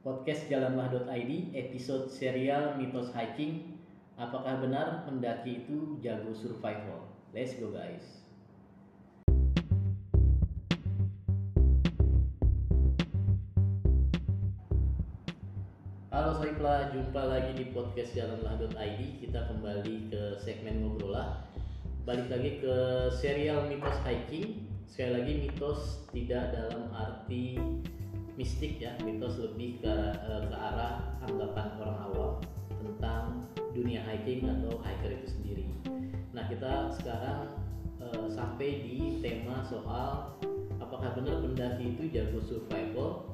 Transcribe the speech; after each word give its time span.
podcast 0.00 0.48
jalanlah.id 0.48 1.52
episode 1.52 2.08
serial 2.08 2.72
mitos 2.80 3.12
hiking 3.12 3.76
apakah 4.16 4.56
benar 4.56 5.04
pendaki 5.04 5.60
itu 5.64 6.00
jago 6.00 6.32
survival? 6.32 7.04
Let's 7.36 7.52
go 7.60 7.68
guys. 7.68 8.24
Halo 16.08 16.32
Saiflah, 16.40 16.96
jumpa 16.96 17.22
lagi 17.22 17.52
di 17.60 17.70
podcast 17.70 18.16
jalanlah.id 18.16 19.00
Kita 19.20 19.52
kembali 19.52 20.08
ke 20.08 20.40
segmen 20.40 20.80
ngobrolah. 20.80 21.44
Balik 22.08 22.32
lagi 22.32 22.64
ke 22.64 22.76
serial 23.12 23.68
mitos 23.68 24.00
hiking. 24.08 24.64
Sekali 24.88 25.12
lagi 25.12 25.32
mitos 25.44 26.08
tidak 26.08 26.56
dalam 26.56 26.88
arti 26.90 27.60
mistik 28.40 28.80
ya 28.80 28.96
Mitos 29.04 29.36
lebih 29.36 29.84
ke, 29.84 29.94
eh, 30.16 30.42
ke 30.48 30.56
arah 30.56 31.12
anggapan 31.28 31.68
orang 31.76 31.98
awam 32.08 32.32
Tentang 32.80 33.44
dunia 33.76 34.00
hiking 34.08 34.48
atau 34.48 34.80
hiker 34.80 35.12
itu 35.12 35.28
sendiri 35.28 35.64
Nah 36.32 36.48
kita 36.48 36.88
sekarang 36.96 37.52
eh, 38.00 38.28
sampai 38.32 38.80
di 38.80 39.20
tema 39.20 39.60
soal 39.60 40.40
Apakah 40.80 41.12
benar 41.12 41.44
pendaki 41.44 41.92
itu 41.92 42.08
jago 42.08 42.40
survival? 42.40 43.28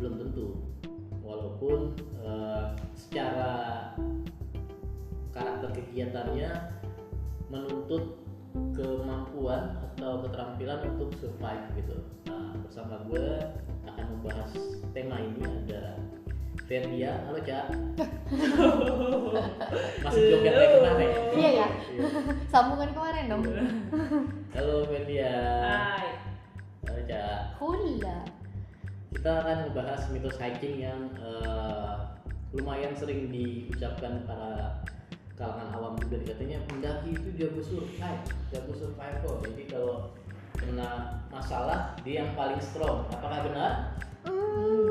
Belum 0.00 0.16
tentu 0.16 0.56
walaupun 1.24 1.96
eh, 2.20 2.64
secara 2.92 3.52
karakter 5.32 5.72
kegiatannya 5.72 6.50
menuntut 7.48 8.20
kemampuan 8.76 9.80
atau 9.92 10.22
keterampilan 10.22 10.80
untuk 10.94 11.10
survive 11.18 11.64
gitu. 11.74 11.96
Nah 12.28 12.54
bersama 12.62 13.02
gue 13.08 13.28
Ferdia, 16.64 17.12
halo 17.28 17.40
Cak. 17.44 17.68
Masih 20.04 20.22
joget 20.32 20.52
kayak 20.56 20.70
kemarin. 20.80 21.10
Iya 21.36 21.50
ya. 21.52 21.66
Iya. 21.92 22.08
Sambungan 22.52 22.88
kemarin 22.96 23.28
dong. 23.28 23.44
Halo 24.56 24.88
Ferdia. 24.88 25.32
Hai. 25.60 26.08
Halo 26.88 27.00
Cak. 27.04 27.60
Hula. 27.60 28.18
kita 29.14 29.30
akan 29.40 29.58
membahas 29.70 30.10
mitos 30.10 30.36
hiking 30.36 30.84
yang 30.84 31.00
eh, 31.20 31.96
lumayan 32.56 32.96
sering 32.96 33.30
diucapkan 33.30 34.26
para 34.26 34.82
kalangan 35.38 35.70
awam 35.76 35.94
juga 36.02 36.32
katanya 36.32 36.58
pendaki 36.66 37.14
itu 37.14 37.28
jago 37.36 37.60
survive, 37.60 38.24
jago 38.50 38.72
survival. 38.72 39.38
Jadi 39.44 39.62
kalau 39.68 40.08
kena 40.56 41.20
masalah 41.28 41.92
dia 42.02 42.24
yang 42.24 42.32
paling 42.32 42.58
strong. 42.58 43.04
Apakah 43.12 43.52
benar? 43.52 43.72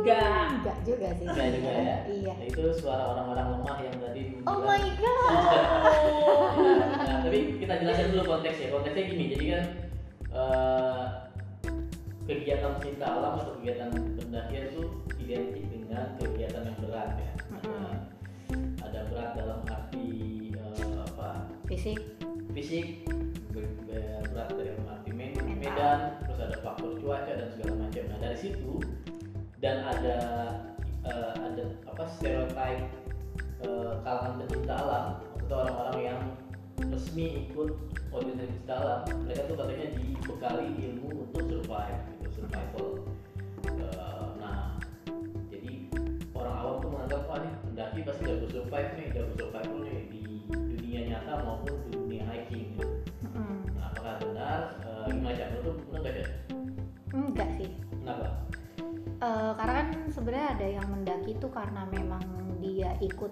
Hmm, 0.04 0.10
Enggak. 0.12 0.52
Enggak 0.60 0.78
juga 0.84 1.08
sih. 1.16 1.26
Enggak 1.32 1.48
juga 1.56 1.72
ya. 1.72 1.96
Iya. 2.12 2.34
Nah, 2.36 2.46
itu 2.46 2.62
suara 2.76 3.04
orang-orang 3.08 3.46
lemah 3.56 3.78
yang 3.80 3.96
tadi 4.04 4.22
Oh 4.44 4.60
my 4.60 4.84
god. 5.00 5.32
nah, 7.08 7.18
tapi 7.24 7.40
kita 7.56 7.74
jelasin 7.80 8.12
dulu 8.12 8.24
konteksnya. 8.28 8.68
Konteksnya 8.68 9.04
gini, 9.08 9.26
jadi 9.32 9.46
kan 9.56 9.64
eh, 10.34 11.06
kegiatan 12.28 12.74
cinta 12.84 13.06
alam 13.08 13.40
atau 13.40 13.54
kegiatan 13.60 13.90
pendakian 14.20 14.64
itu 14.76 14.84
identik 15.24 15.66
dengan 15.72 16.04
kegiatan 16.20 16.68
yang 16.68 16.78
berat 16.84 17.10
ya. 17.16 17.32
Ada, 17.64 17.76
ada 18.84 19.00
berat 19.08 19.30
dalam 19.40 19.60
arti 19.72 20.08
eh, 20.52 20.96
apa? 21.00 21.48
Fisik. 21.64 22.00
Fisik, 22.52 23.08
ber- 23.56 23.76
ber- 23.88 24.24
berat 24.30 24.50
dalam 24.52 24.84
arti 24.92 25.10
medan, 25.16 26.20
terus 26.28 26.40
ada 26.44 26.56
faktor 26.60 26.92
cuaca 27.00 27.32
dan 27.32 27.48
segala 27.56 27.88
macam. 27.88 28.04
Nah 28.12 28.20
dari 28.20 28.38
situ 28.38 28.84
dan 29.64 29.80
ada 29.88 30.18
eh, 31.08 31.34
ada 31.40 31.64
apa 31.88 32.04
stereotip 32.12 32.84
eh, 33.64 33.92
kalangan 34.04 34.44
pecinta 34.44 34.76
alam 34.76 35.06
atau 35.48 35.56
orang-orang 35.64 36.00
yang 36.04 36.20
resmi 36.92 37.48
ikut 37.48 37.72
organisasi 38.12 38.52
pecinta 38.60 38.76
alam 38.76 39.00
mereka 39.24 39.42
tuh 39.48 39.56
katanya 39.56 39.88
dibekali 39.96 40.68
ilmu 40.84 41.10
untuk 41.32 41.44
survive 41.48 42.00
gitu 42.12 42.28
survival 42.44 42.90
Eh, 43.64 44.26
nah 44.44 44.76
jadi 45.48 45.88
orang 46.36 46.56
awam 46.60 46.76
tuh 46.84 46.90
menganggap 46.92 47.22
wah 47.32 47.40
nih 47.40 47.54
pendaki 47.64 48.00
pasti 48.04 48.22
jago 48.28 48.48
survive 48.52 48.92
nih 49.00 49.08
jago 49.16 49.34
survival 49.40 49.78
nih 49.88 49.98
di 50.12 50.24
dunia 50.52 51.02
nyata 51.08 51.34
maupun 51.48 51.80
di 51.88 51.96
dunia 51.96 52.24
hiking 52.28 52.76
gitu. 52.76 52.88
Nah 53.80 53.96
apakah 53.96 54.20
benar 54.20 54.60
Eh, 54.84 55.08
gimana 55.16 55.36
Cak? 55.40 55.48
menurut 55.56 55.78
benar 55.88 56.00
nggak 56.04 56.14
Cak? 56.20 56.30
Enggak 57.16 57.50
sih. 57.56 57.70
kenapa 58.04 58.28
Eh, 59.24 59.52
karena 59.56 59.74
kan 59.80 59.88
sebenarnya 60.12 60.48
ada 60.60 60.68
yang 60.68 60.88
mendaki 60.92 61.40
itu 61.40 61.48
karena 61.48 61.88
memang 61.88 62.24
dia 62.60 62.92
ikut 63.00 63.32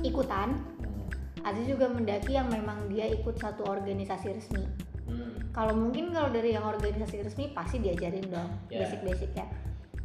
ikutan. 0.00 0.56
Hmm. 0.56 1.04
Ada 1.44 1.60
juga 1.68 1.92
mendaki 1.92 2.32
yang 2.32 2.48
memang 2.48 2.88
dia 2.88 3.04
ikut 3.12 3.36
satu 3.36 3.68
organisasi 3.68 4.32
resmi. 4.32 4.64
Hmm. 5.04 5.36
Kalau 5.52 5.76
mungkin 5.76 6.16
kalau 6.16 6.32
dari 6.32 6.56
yang 6.56 6.64
organisasi 6.64 7.28
resmi 7.28 7.52
pasti 7.52 7.76
diajarin 7.76 8.24
dong 8.32 8.48
Ya. 8.72 8.88
basic-basic 8.88 9.36
ya. 9.36 9.44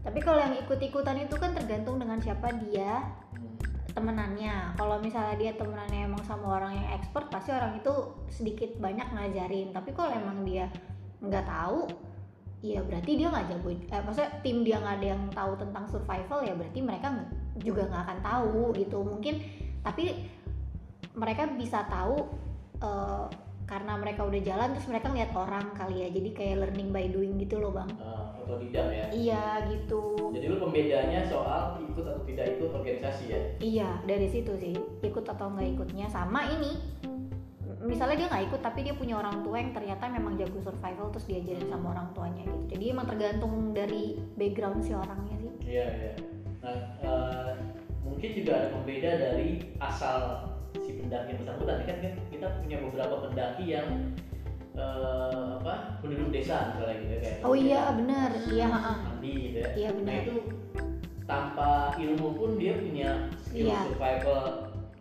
Tapi 0.03 0.19
kalau 0.19 0.43
yang 0.43 0.59
ikut-ikutan 0.59 1.23
itu 1.23 1.39
kan 1.39 1.55
tergantung 1.55 1.95
dengan 1.95 2.19
siapa 2.19 2.51
dia 2.67 2.99
Hmm. 3.31 3.55
temenannya 3.95 4.75
kalau 4.75 4.99
misalnya 4.99 5.39
dia 5.39 5.51
temenannya 5.55 6.03
emang 6.03 6.23
sama 6.27 6.59
orang 6.59 6.75
yang 6.75 6.99
expert 6.99 7.31
pasti 7.31 7.55
orang 7.55 7.79
itu 7.79 7.91
sedikit 8.27 8.75
banyak 8.79 9.07
ngajarin 9.07 9.71
tapi 9.71 9.95
kalau 9.95 10.11
emang 10.15 10.43
dia 10.47 10.67
nggak 11.19 11.43
tahu 11.43 11.91
ya 12.61 12.79
berarti 12.85 13.17
dia 13.17 13.27
nggak 13.33 13.45
jago 13.49 13.73
eh, 13.73 14.01
maksudnya 14.05 14.31
tim 14.45 14.61
dia 14.61 14.77
nggak 14.77 14.95
ada 15.01 15.07
yang 15.17 15.23
tahu 15.33 15.57
tentang 15.57 15.83
survival 15.89 16.45
ya 16.45 16.53
berarti 16.53 16.79
mereka 16.85 17.09
juga 17.57 17.89
nggak 17.89 18.03
akan 18.05 18.19
tahu 18.21 18.57
gitu. 18.77 18.97
Mungkin 19.01 19.35
tapi 19.81 20.29
mereka 21.17 21.49
bisa 21.57 21.83
tahu 21.89 22.21
eh, 22.79 23.25
karena 23.65 23.95
mereka 23.95 24.27
udah 24.27 24.41
jalan 24.43 24.75
terus 24.75 24.87
mereka 24.91 25.07
lihat 25.09 25.31
orang 25.33 25.73
kali 25.73 26.05
ya. 26.05 26.07
Jadi 26.13 26.29
kayak 26.37 26.55
learning 26.61 26.89
by 26.93 27.05
doing 27.09 27.41
gitu 27.41 27.57
loh 27.57 27.73
bang. 27.73 27.89
Eh, 27.97 28.23
otodidak 28.45 28.87
ya? 28.93 29.05
Iya 29.09 29.45
gitu. 29.73 30.29
Jadi 30.29 30.45
lu 30.45 30.57
pembedanya 30.61 31.25
soal 31.25 31.81
ikut 31.81 32.05
atau 32.05 32.23
tidak 32.29 32.45
ikut 32.59 32.69
organisasi 32.69 33.23
ya? 33.31 33.39
Iya, 33.57 33.89
dari 34.05 34.27
situ 34.29 34.53
sih. 34.61 34.75
Ikut 35.01 35.25
atau 35.25 35.49
nggak 35.49 35.67
ikutnya 35.77 36.05
sama 36.13 36.45
ini. 36.45 36.77
Misalnya 37.81 38.15
dia 38.15 38.27
nggak 38.29 38.45
ikut 38.47 38.61
tapi 38.61 38.79
dia 38.85 38.93
punya 38.93 39.17
orang 39.17 39.41
tua 39.41 39.57
yang 39.57 39.73
ternyata 39.73 40.05
memang 40.05 40.37
jago 40.37 40.61
survival 40.61 41.09
terus 41.09 41.25
diajarin 41.25 41.65
sama 41.65 41.97
orang 41.97 42.07
tuanya 42.13 42.43
gitu. 42.45 42.77
Jadi 42.77 42.83
emang 42.89 43.07
tergantung 43.09 43.53
dari 43.73 44.21
background 44.37 44.85
si 44.85 44.93
orangnya 44.93 45.35
sih. 45.41 45.51
Iya 45.65 45.85
iya. 45.89 46.13
Nah 46.61 46.77
eh, 47.01 47.51
mungkin 48.05 48.29
juga 48.37 48.51
ada 48.53 48.67
pembeda 48.69 49.11
dari 49.17 49.49
asal 49.81 50.19
si 50.77 50.93
pendaki 50.93 51.33
yang 51.33 51.39
bersangkutan. 51.41 51.77
Kan 51.83 51.97
kan 51.99 52.13
kita 52.29 52.47
punya 52.61 52.77
beberapa 52.85 53.15
pendaki 53.25 53.65
yang 53.65 53.89
eh, 54.77 55.47
apa 55.57 55.97
penduduk 55.99 56.29
desa 56.29 56.77
misalnya 56.77 56.95
gitu 57.01 57.11
ya, 57.11 57.19
kayak. 57.19 57.37
Oh 57.41 57.55
iya 57.57 57.81
benar, 57.97 58.29
iya 58.47 58.65
ha-ha. 58.69 58.93
Andi 59.09 59.33
gitu 59.49 59.57
ya. 59.57 59.69
Iya 59.73 59.89
Nah 59.89 59.97
benar. 59.97 60.21
itu 60.21 60.35
tanpa 61.25 61.69
ilmu 61.95 62.27
pun 62.35 62.49
dia 62.59 62.75
punya 62.77 63.09
skill 63.39 63.71
Iya. 63.71 63.79
survival 63.89 64.41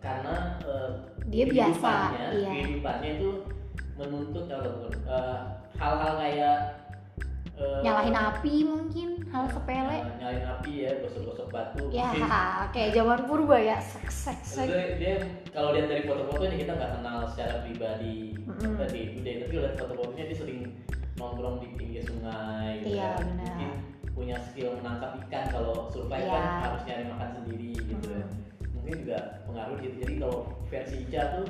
karena 0.01 0.57
eh, 0.65 0.89
Dia 1.29 1.45
biasa, 1.45 1.93
iya. 2.33 2.51
kehidupannya 2.51 3.09
itu 3.17 3.29
menuntut 3.93 4.45
ataupun 4.45 4.89
eh, 5.05 5.39
hal-hal 5.75 6.13
kayak 6.17 6.57
eh, 7.55 7.79
Nyalahin 7.85 8.17
api 8.17 8.53
mungkin 8.65 9.09
hal 9.29 9.45
sepele. 9.47 10.01
eh, 10.01 10.15
nyalahin 10.17 10.45
api 10.49 10.71
ya 10.81 10.91
gosok-gosok 10.99 11.47
batu 11.49 11.83
Ya 11.87 12.09
kayak 12.73 12.91
zaman 12.91 13.19
purba 13.23 13.57
ya, 13.57 13.77
sek 13.79 14.09
sek 14.09 14.39
sek. 14.41 14.67
Dia 14.97 15.21
kalau 15.51 15.71
lihat 15.71 15.87
dari 15.87 16.03
foto-fotonya 16.03 16.57
kita 16.57 16.71
nggak 16.73 16.91
kenal 16.99 17.17
secara 17.29 17.61
pribadi 17.61 18.33
di 18.91 19.01
today 19.15 19.35
tapi 19.45 19.53
lihat 19.55 19.75
foto-fotonya 19.77 20.25
dia 20.27 20.37
sering 20.37 20.59
nongkrong 21.15 21.61
di 21.61 21.67
pinggir 21.77 22.03
sungai 22.03 22.81
gitu 22.81 22.97
Iya, 22.97 23.13
ya. 23.13 23.19
benar. 23.19 23.45
mungkin 23.45 23.71
punya 24.11 24.37
skill 24.41 24.75
menangkap 24.75 25.11
ikan 25.23 25.45
kalau 25.47 25.87
survive 25.87 26.25
Iya. 26.25 26.33
kan 26.35 26.43
harus 26.61 26.81
nyari 26.83 27.03
makan 27.07 27.29
sendiri 27.39 27.71
gitu 27.77 28.07
ya 28.11 28.25
Mungkin 28.81 28.97
juga 29.01 29.17
pengaruh 29.45 29.77
gitu 29.79 29.95
jadi 29.99 30.13
kalau 30.17 30.39
versi 30.67 30.95
Ica 31.03 31.21
tuh 31.35 31.47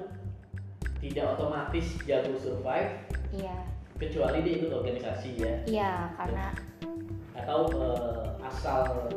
tidak 0.99 1.25
otomatis 1.33 1.85
jago 2.03 2.35
survive 2.37 2.91
Iya, 3.31 3.55
kecuali 3.95 4.43
dia 4.43 4.53
ikut 4.59 4.71
organisasi 4.73 5.29
ya 5.35 5.53
iya 5.65 5.91
karena 6.13 6.51
atau 7.31 7.59
eh, 7.71 8.23
asal 8.43 9.07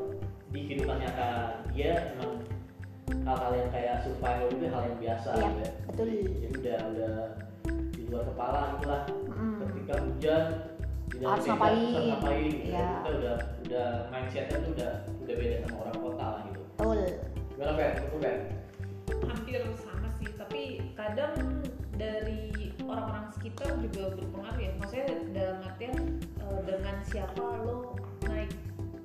di 0.48 0.60
kehidupan 0.64 0.96
nyata 0.96 1.28
dia 1.68 2.14
emang 2.14 2.38
hal-hal 3.26 3.52
yang 3.52 3.70
kayak 3.70 3.96
survival 4.00 4.46
itu 4.48 4.64
hal 4.70 4.82
yang 4.86 4.98
biasa 4.98 5.28
Iya, 5.34 5.42
gitu 5.42 5.58
ya 5.58 5.70
betul. 5.84 6.06
jadi 6.14 6.54
udah 6.54 6.78
udah 6.86 7.14
di 7.90 8.02
luar 8.06 8.24
kepala 8.24 8.60
gitu 8.70 8.86
lah 8.86 9.02
mm, 9.26 9.54
ketika 9.60 9.94
hujan 9.98 10.44
dalam 11.14 11.30
Harus 11.30 11.44
ngapain. 11.44 11.74
harus 11.90 12.06
ngapain 12.08 12.44
gitu. 12.46 12.64
Iya. 12.70 12.86
kita 12.94 13.10
udah 13.12 13.34
udah 13.64 13.86
mindsetnya 14.08 14.56
tuh 14.58 14.70
udah 14.72 14.90
udah 15.20 15.34
beda 15.34 15.56
sama 15.60 15.76
orang 15.82 15.96
kota 15.98 16.24
lah 16.24 16.40
gitu 16.46 16.60
betul. 16.64 17.00
Gimana 17.54 17.72
Fer? 17.78 17.92
Betul 18.02 18.20
Fer? 18.20 18.36
hampir 19.28 19.60
sama 19.78 20.08
sih 20.18 20.28
tapi 20.34 20.62
kadang 20.96 21.36
dari 21.94 22.72
orang-orang 22.82 23.28
sekitar 23.36 23.70
juga 23.78 24.16
berpengaruh 24.16 24.60
ya 24.60 24.70
maksudnya 24.80 25.06
dalam 25.30 25.58
artian 25.62 25.96
eh, 26.40 26.60
dengan 26.66 26.96
siapa 27.06 27.44
lo 27.62 27.94
naik 28.26 28.50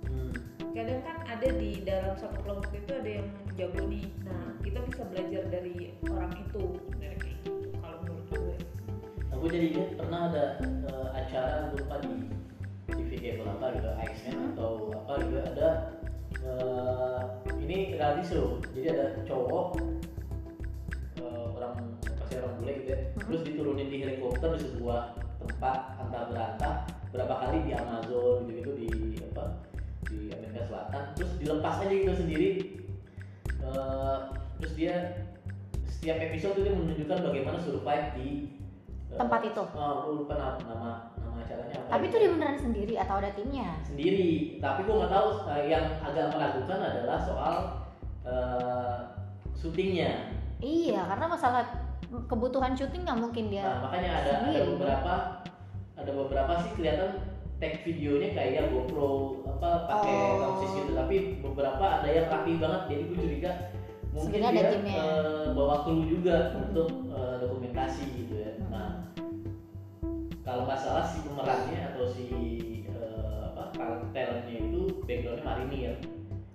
Hmm. 0.10 0.34
kadang 0.74 1.06
kan 1.06 1.18
ada 1.30 1.48
di 1.54 1.86
dalam 1.86 2.18
satu 2.18 2.42
kelompok 2.42 2.74
itu 2.74 2.92
ada 2.98 3.12
yang 3.22 3.30
jago 3.54 3.82
nih 3.86 4.10
nah 4.26 4.58
kita 4.66 4.80
bisa 4.90 5.02
belajar 5.06 5.44
dari 5.54 5.94
orang 6.10 6.34
itu 6.34 6.64
dari 6.98 7.18
kayak 7.22 7.38
gitu 7.46 7.70
kalau 7.78 7.98
menurut 8.02 8.26
gue 8.34 8.56
aku 9.30 9.46
jadi 9.46 9.66
ingat 9.70 9.90
pernah 10.02 10.20
ada 10.34 10.46
eh, 10.66 11.08
acara 11.14 11.54
lupa 11.78 11.96
di 12.02 12.16
TV 12.90 13.12
cable 13.22 13.46
apa 13.54 13.66
gitu 13.78 13.90
AXN 14.02 14.38
atau 14.58 14.72
apa 14.98 15.14
gitu 15.22 15.38
ada 15.46 15.70
eh, 16.46 17.22
ini 17.60 18.00
reality 18.00 18.24
show 18.26 18.58
jadi 18.72 18.96
ada 18.96 19.06
cowok 19.28 19.68
eh, 21.20 21.46
orang 21.58 21.74
pasti 22.04 22.34
orang 22.40 22.54
bule 22.62 22.72
gitu 22.82 22.90
ya. 22.94 23.00
Terus 23.18 23.42
diturunin 23.46 23.90
di 23.90 23.98
helikopter 24.06 24.50
di 24.58 24.66
sebuah 24.70 25.18
tempat 25.42 25.80
antah 25.98 26.24
berantah. 26.30 26.76
Berapa 27.10 27.36
kali 27.42 27.66
di 27.66 27.72
Amazon 27.74 28.46
gitu 28.46 28.58
gitu 28.62 28.72
di 28.78 28.90
apa 29.34 29.66
di 30.06 30.30
Amerika 30.30 30.62
Selatan. 30.70 31.04
Terus 31.18 31.32
dilepas 31.42 31.82
aja 31.82 31.94
gitu 31.94 32.14
sendiri. 32.14 32.50
Eh, 33.60 34.18
terus 34.62 34.74
dia 34.78 34.96
setiap 35.90 36.18
episode 36.22 36.62
itu 36.64 36.72
menunjukkan 36.72 37.18
bagaimana 37.26 37.58
survive 37.60 38.08
di 38.16 38.30
Tempat 39.10 39.42
itu? 39.42 39.64
Oh, 39.74 39.90
aku 40.06 40.10
lupa 40.22 40.38
nama 40.38 40.62
nama, 40.70 40.92
nama 41.50 41.62
acaranya 41.64 41.76
apa. 41.76 41.90
Tapi 41.90 42.04
itu 42.06 42.16
dia 42.16 42.30
beneran 42.30 42.60
sendiri 42.60 42.94
atau 42.96 43.16
ada 43.18 43.30
timnya? 43.34 43.68
sendiri. 43.82 44.30
Tapi 44.58 44.80
gua 44.86 44.96
nggak 45.00 45.12
tahu 45.12 45.28
eh, 45.50 45.64
yang 45.68 45.86
agak 46.00 46.26
meragukan 46.30 46.80
adalah 46.80 47.18
soal 47.20 47.56
eh, 48.24 48.98
syutingnya. 49.56 50.12
Iya, 50.60 51.02
karena 51.08 51.26
masalah 51.26 51.64
kebutuhan 52.26 52.74
syuting 52.74 53.04
nggak 53.04 53.20
mungkin 53.20 53.46
dia. 53.50 53.64
Nah, 53.64 53.78
makanya 53.82 54.12
ada 54.16 54.32
ada 54.46 54.62
beberapa 54.68 55.14
ada 55.96 56.12
beberapa 56.16 56.52
sih 56.62 56.72
kelihatan 56.76 57.12
tag 57.60 57.84
videonya 57.84 58.30
kayak 58.32 58.72
GoPro 58.72 59.12
apa 59.46 59.70
pakai 59.86 60.16
Oh. 60.40 60.64
Gitu 60.70 60.96
tapi 60.96 61.16
beberapa 61.44 61.84
ada 62.00 62.08
yang 62.08 62.32
rapi 62.32 62.56
banget 62.56 62.82
jadi 62.88 63.04
gue 63.04 63.18
curiga 63.18 63.52
mungkin 64.10 64.32
Sebenarnya 64.32 64.50
ada 64.50 64.62
dia 64.64 64.72
timnya. 64.74 64.96
eh, 64.96 65.48
bawa 65.52 65.76
kru 65.84 66.08
juga 66.08 66.36
Hmm. 66.50 66.64
untuk 66.66 66.90
eh, 67.12 67.36
dokumentasi 67.38 68.04
kalau 70.50 70.66
nggak 70.66 70.82
salah 70.82 71.06
si 71.06 71.22
pemerannya 71.22 71.94
atau 71.94 72.06
si 72.10 72.26
eh, 72.90 73.42
apa 73.54 73.70
karakternya 73.78 74.66
itu 74.66 74.82
backgroundnya 75.06 75.46
marinir. 75.46 75.94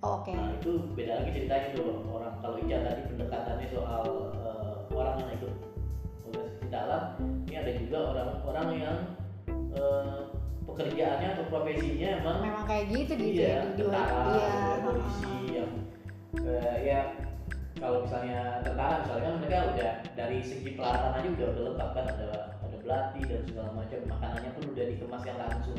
Oh, 0.02 0.18
Oke. 0.18 0.34
Nah 0.34 0.50
itu 0.58 0.82
beda 0.98 1.22
lagi 1.22 1.30
ceritanya 1.30 1.68
tuh 1.78 2.02
orang 2.10 2.34
kalau 2.42 2.58
Ica 2.58 2.82
tadi 2.82 3.02
pendekatannya 3.06 3.66
soal 3.70 4.04
eh, 4.34 4.74
orang 4.90 5.14
yang 5.22 5.30
ikut 5.38 5.52
organisasi 6.26 6.66
dalam, 6.74 7.02
ini 7.46 7.54
ada 7.54 7.72
juga 7.78 7.98
orang-orang 8.10 8.68
yang 8.82 8.98
eh, 9.78 10.20
pekerjaannya 10.66 11.28
atau 11.38 11.44
profesinya 11.46 12.08
emang 12.18 12.38
Memang 12.42 12.66
kayak 12.66 12.84
gitu 12.90 13.12
di 13.14 13.26
iya 13.38 13.62
di, 13.62 13.78
di, 13.78 13.82
tentara, 13.86 14.20
iya, 14.34 14.48
ya, 14.50 14.76
polisi 14.82 15.34
yang 15.54 15.72
eh, 16.42 16.76
ya 16.82 17.00
kalau 17.78 18.02
misalnya 18.02 18.58
tentara 18.66 19.06
misalnya 19.06 19.22
kan 19.22 19.36
mereka 19.38 19.58
udah 19.70 19.92
dari 20.18 20.38
segi 20.42 20.70
peralatan 20.74 21.14
aja 21.14 21.28
udah 21.30 21.46
udah 21.46 21.62
lengkap 21.70 21.90
kan 21.94 22.06
ada 22.10 22.30
belati 22.84 23.20
dan 23.24 23.40
segala 23.42 23.70
macam 23.72 23.98
makanannya 24.06 24.50
pun 24.52 24.64
udah 24.70 24.84
dikemas 24.86 25.22
yang 25.24 25.38
langsung 25.40 25.78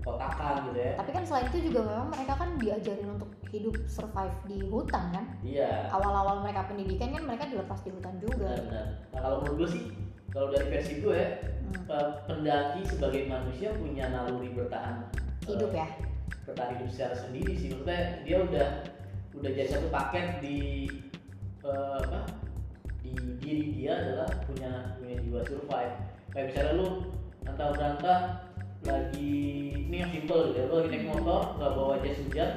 kotakan 0.00 0.54
gitu 0.66 0.80
ya 0.80 0.92
Tapi 0.96 1.10
kan 1.12 1.22
selain 1.22 1.46
itu 1.48 1.58
juga 1.68 1.80
memang 1.84 2.08
mereka 2.08 2.32
kan 2.34 2.50
diajarin 2.56 3.08
untuk 3.10 3.30
hidup 3.48 3.74
survive 3.84 4.36
di 4.44 4.58
hutan 4.66 5.04
kan. 5.10 5.24
iya 5.40 5.86
Awal-awal 5.90 6.40
mereka 6.40 6.64
pendidikan 6.66 7.12
kan 7.12 7.22
mereka 7.22 7.44
dilepas 7.46 7.80
di 7.80 7.90
hutan 7.90 8.14
juga. 8.18 8.48
benar-benar 8.48 8.86
nah 9.12 9.20
kalau 9.20 9.36
menurut 9.40 9.56
gue 9.56 9.68
sih 9.70 9.84
kalau 10.28 10.48
dari 10.48 10.66
versi 10.68 10.94
gue 10.98 11.20
Hmm. 11.70 11.86
eh, 11.86 12.10
pendaki 12.26 12.82
sebagai 12.82 13.30
manusia 13.30 13.70
punya 13.70 14.10
naluri 14.10 14.50
bertahan 14.50 15.06
eh, 15.46 15.54
Hidup 15.54 15.70
ya. 15.70 15.86
bertahan 16.42 16.74
hidup 16.74 16.88
secara 16.90 17.14
sendiri 17.14 17.54
sih 17.54 17.70
maksudnya 17.70 18.02
dia 18.26 18.36
udah 18.42 18.68
udah 19.32 19.50
jadi 19.52 19.70
satu 19.70 19.86
paket 19.86 20.42
di 20.42 20.90
eh, 21.62 21.96
apa 22.02 22.26
di 23.00 23.14
diri 23.38 23.64
dia 23.72 23.92
adalah 23.96 24.26
punya 24.44 24.70
punya 24.98 25.14
jiwa 25.20 25.40
survive 25.46 25.94
kayak 26.30 26.46
misalnya 26.54 26.72
lu 26.78 26.88
antah 27.46 27.68
berantah 27.74 28.20
lagi 28.86 29.34
ini 29.90 29.96
yang 30.00 30.12
simple 30.14 30.50
gitu 30.50 30.58
ya, 30.62 30.64
lu 30.70 30.74
lagi 30.80 30.88
naik 30.88 31.04
motor 31.10 31.42
nggak 31.58 31.72
bawa 31.76 31.94
jas 32.00 32.18
hujan 32.24 32.50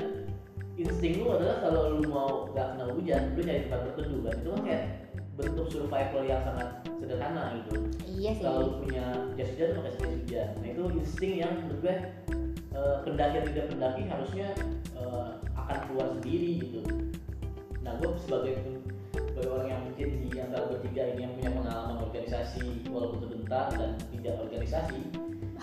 insting 0.73 1.21
lu 1.21 1.29
adalah 1.37 1.57
kalau 1.61 1.81
lu 1.97 2.01
mau 2.09 2.49
nggak 2.49 2.67
kena 2.73 2.85
hujan 2.89 3.21
lu 3.37 3.41
nyari 3.45 3.61
tempat 3.69 3.79
berteduh 3.93 4.21
kan. 4.25 4.35
Itu 4.41 4.49
kan 4.49 4.61
kayak 4.65 4.83
bentuk 5.33 5.67
survival 5.73 6.21
yang 6.25 6.41
sangat 6.45 6.69
sederhana 7.01 7.43
gitu. 7.57 7.73
Iya 8.05 8.31
sih. 8.37 8.43
kalau 8.45 8.59
lu 8.61 8.71
punya 8.85 9.05
jas 9.37 9.49
hujan 9.53 9.67
lu 9.69 9.75
pakai 9.81 9.91
jas 9.93 10.13
hujan. 10.17 10.47
Nah 10.61 10.67
itu 10.69 10.83
insting 10.97 11.33
yang 11.41 11.51
menurut 11.61 11.79
gue 11.81 11.95
eh, 12.73 12.95
pendaki 13.05 13.35
atau 13.41 13.49
tidak 13.53 13.67
pendaki 13.73 14.01
harusnya 14.09 14.47
eh, 14.97 15.29
akan 15.57 15.77
keluar 15.89 16.07
sendiri 16.17 16.49
gitu. 16.61 16.81
Nah 17.85 17.91
gue 18.01 18.09
sebagai 18.21 18.53
sebagai 19.13 19.49
orang 19.53 19.67
yang 19.69 19.81
mungkin 19.85 20.09
di 20.25 20.37
antara 20.41 20.63
bertiga 20.73 21.03
ini 21.13 21.19
yang 21.25 21.33
punya 21.37 21.51
pengalaman 21.53 21.97
organisasi 22.01 22.65
walaupun 22.89 23.19
sebentar 23.21 23.65
dan 23.77 23.91
tidak 24.09 24.33
organisasi. 24.41 24.99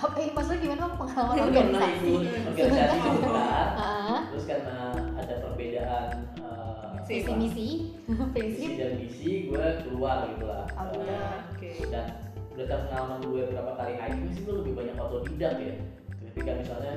Apa 0.01 0.17
eh, 0.23 0.31
maksudnya 0.33 0.59
gimana? 0.63 0.85
Pengalaman 0.95 1.35
pernah 1.35 1.47
organisasi? 1.51 2.11
ikut 2.15 2.51
organisasi 2.55 2.97
sebentar. 3.03 3.67
Ah, 3.75 4.21
terus 4.31 4.45
karena 4.47 4.79
ada 5.19 5.35
perbedaan 5.43 6.07
eh, 6.39 6.91
visi 7.11 7.33
misi, 7.35 7.69
visi 8.07 8.27
prinsip. 8.31 8.71
dan 8.79 8.93
misi 9.03 9.31
gue 9.51 9.65
keluar 9.83 10.17
gitu 10.31 10.45
lah. 10.47 10.65
Oh, 10.79 10.95
oke. 10.95 11.71
dan 11.91 12.07
berdasarkan 12.55 12.87
pengalaman 12.87 13.21
gue 13.27 13.43
berapa 13.51 13.73
kali 13.75 13.93
hiking 13.99 14.31
sih 14.35 14.43
gue 14.47 14.55
lebih 14.63 14.73
banyak 14.79 14.97
otodidak 14.99 15.55
ya. 15.59 15.75
Ketika 16.31 16.51
misalnya 16.55 16.97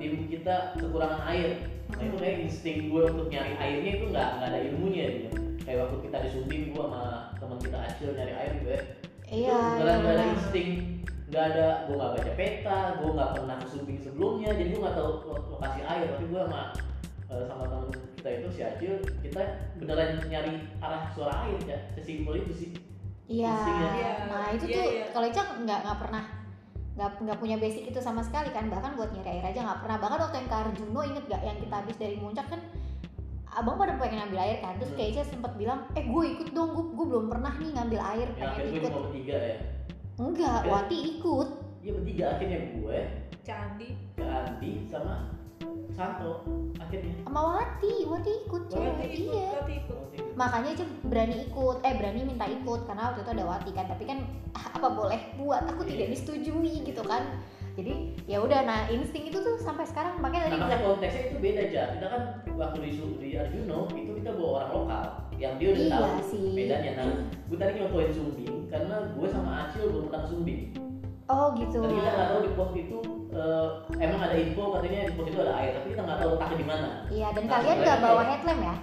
tim 0.00 0.28
kita 0.28 0.76
kekurangan 0.76 1.24
air. 1.28 1.56
Nah 1.90 2.06
itu 2.06 2.16
kayak 2.22 2.36
insting 2.46 2.92
gue 2.92 3.02
untuk 3.02 3.28
nyari 3.28 3.58
airnya 3.58 3.90
itu 3.98 4.04
nggak 4.14 4.28
nggak 4.38 4.48
ada 4.54 4.60
ilmunya 4.62 5.06
gitu 5.10 5.49
kayak 5.60 5.78
waktu 5.82 5.96
kita 6.02 6.16
di 6.18 6.30
Sumbing 6.30 6.62
gue 6.70 6.82
sama 6.82 7.02
teman 7.36 7.58
kita 7.58 7.78
Acil 7.78 8.10
nyari 8.12 8.32
air 8.32 8.52
gue 8.60 8.78
Iya, 9.30 9.46
itu 9.46 9.46
iya 9.46 9.56
beneran 9.78 9.78
nggak 9.78 10.10
ada 10.10 10.18
benar. 10.18 10.34
insting. 10.34 10.70
Nggak 11.30 11.44
ada 11.46 11.66
gue 11.86 11.94
nggak 11.94 12.12
baca 12.12 12.32
peta 12.34 12.78
gue 12.98 13.10
nggak 13.14 13.30
pernah 13.32 13.56
ke 13.56 13.66
Sumbing 13.66 13.98
sebelumnya 13.98 14.50
jadi 14.50 14.68
gue 14.68 14.80
nggak 14.80 14.96
tahu 14.96 15.10
lo- 15.24 15.46
lokasi 15.54 15.80
air. 15.80 16.06
Tapi 16.10 16.24
gue 16.26 16.40
sama 16.42 16.62
eh, 17.30 17.44
sama 17.46 17.62
teman 17.64 17.86
kita 18.18 18.28
itu 18.34 18.48
si 18.50 18.60
Acil 18.60 18.92
kita 19.22 19.40
beneran 19.78 20.10
nyari 20.26 20.54
arah 20.78 21.02
suara 21.14 21.46
air 21.46 21.58
ya 21.62 21.78
sesimpel 21.94 22.42
itu 22.42 22.52
sih. 22.52 22.70
Iya. 23.30 23.54
Iya, 23.94 24.12
Nah 24.26 24.46
itu 24.50 24.64
iya, 24.66 24.74
tuh 24.74 24.84
iya. 24.90 25.04
kalau 25.14 25.26
Ica 25.30 25.42
nggak 25.62 25.78
nggak 25.86 25.98
pernah 26.02 26.24
nggak 26.90 27.10
nggak 27.22 27.38
punya 27.38 27.56
basic 27.56 27.86
itu 27.86 28.00
sama 28.02 28.26
sekali 28.26 28.50
kan. 28.50 28.66
Bahkan 28.66 28.98
buat 28.98 29.14
nyari 29.14 29.38
air 29.38 29.44
aja 29.46 29.60
nggak 29.62 29.80
pernah. 29.86 29.96
Bahkan 30.02 30.18
waktu 30.26 30.36
yang 30.42 30.48
ke 30.50 30.56
Arjuno 30.58 31.00
inget 31.06 31.24
gak 31.30 31.42
yang 31.46 31.58
kita 31.62 31.74
habis 31.78 31.96
dari 31.96 32.16
puncak 32.18 32.46
kan 32.50 32.58
abang 33.50 33.76
pada 33.76 33.94
pengen 33.96 34.22
ngambil 34.22 34.40
air 34.40 34.56
kan? 34.58 34.72
Terus 34.78 34.90
Hmm. 34.90 34.98
kayak 34.98 35.10
Ica 35.10 35.22
sempat 35.26 35.52
bilang 35.54 35.78
eh 35.92 36.04
gue 36.04 36.24
ikut 36.30 36.48
dong 36.50 36.70
gue, 36.70 36.84
gue 36.92 37.06
belum 37.06 37.26
pernah 37.26 37.52
nih 37.52 37.70
ngambil 37.74 38.00
air 38.00 38.28
pengen 38.32 38.48
akhirnya 38.48 38.70
gue 38.70 38.80
ikut 38.80 38.94
bertiga 39.04 39.36
ya? 39.36 39.56
Enggak. 40.16 40.60
Wati 40.64 40.98
ikut. 41.16 41.48
Iya 41.80 41.90
bertiga. 41.96 42.24
Akhirnya 42.30 42.58
gue, 42.72 42.98
candi 43.40 43.88
ke 44.14 44.22
Andi 44.22 44.72
sama 44.86 45.14
Santo 45.90 46.44
akhirnya. 46.76 47.12
sama 47.24 47.40
Wati 47.56 47.92
Wati 48.06 48.30
ikut 48.46 48.62
Wati 48.64 48.72
cewek 48.72 48.92
Berarti 48.94 49.16
ikut 49.16 49.34
iya. 49.34 49.48
Berarti 49.52 49.74
ikut. 49.80 49.98
Makanya 50.32 50.68
Ica 50.72 50.84
berani 51.04 51.36
ikut 51.44 51.76
eh 51.82 51.94
berani 51.98 52.20
minta 52.24 52.46
ikut 52.46 52.80
karena 52.86 53.02
waktu 53.10 53.20
itu 53.20 53.30
ada 53.34 53.44
Wati 53.44 53.70
kan. 53.72 53.86
Tapi 53.88 54.04
kan 54.06 54.18
ah, 54.54 54.66
apa 54.78 54.88
boleh 54.88 55.20
buat? 55.36 55.62
Aku 55.66 55.82
tidak 55.82 56.06
Iya. 56.06 56.12
disetujui 56.14 56.74
gitu 56.84 57.02
kan 57.02 57.22
jadi 57.80 57.94
ya 58.26 58.38
udah 58.38 58.60
nah 58.60 58.80
insting 58.86 59.24
itu 59.24 59.38
tuh 59.38 59.56
sampai 59.56 59.82
sekarang 59.82 60.18
makanya 60.18 60.46
tadi 60.46 60.56
Nah, 60.56 60.66
bilang 60.68 60.82
konteksnya 60.86 61.22
itu 61.24 61.36
beda 61.38 61.60
aja. 61.64 61.82
Kita 61.90 62.06
kan 62.06 62.22
waktu 62.52 62.78
di, 62.78 62.90
di 63.16 63.28
Arjuno 63.34 63.78
itu 63.90 64.12
kita 64.14 64.30
bawa 64.32 64.50
orang 64.54 64.70
lokal 64.74 65.04
yang 65.34 65.52
dia 65.56 65.68
udah 65.70 65.80
Iya 65.80 65.96
tahu 65.96 66.20
sih. 66.28 66.48
bedanya. 66.52 66.90
Nah, 66.94 67.08
gue 67.48 67.56
tadi 67.56 67.72
nyontohin 67.74 68.10
Sumbing 68.10 68.56
karena 68.68 68.96
gue 69.10 69.26
sama 69.26 69.50
Acil 69.64 69.84
belum 69.88 70.04
pernah 70.06 70.24
Sumbing. 70.24 70.60
oh 71.26 71.46
gitu 71.54 71.78
Dan 71.78 71.90
kita 71.90 72.10
nggak 72.10 72.28
tahu 72.28 72.40
di 72.42 72.52
pos 72.52 72.70
itu 72.74 72.98
eh, 73.30 73.68
emang 73.96 74.20
ada 74.20 74.34
info 74.34 74.62
katanya 74.74 74.98
di 75.06 75.14
pos 75.14 75.26
itu 75.26 75.38
ada 75.38 75.52
air, 75.56 75.70
tapi 75.72 75.86
kita 75.88 76.02
nggak 76.02 76.18
tahu 76.18 76.30
letaknya 76.34 76.56
di 76.56 76.66
mana. 76.66 76.88
iya 77.08 77.28
dan 77.30 77.42
Nah, 77.42 77.50
kalian 77.56 77.76
nggak 77.80 77.98
bawa 78.00 78.22
headlamp 78.24 78.60
ya 78.60 78.76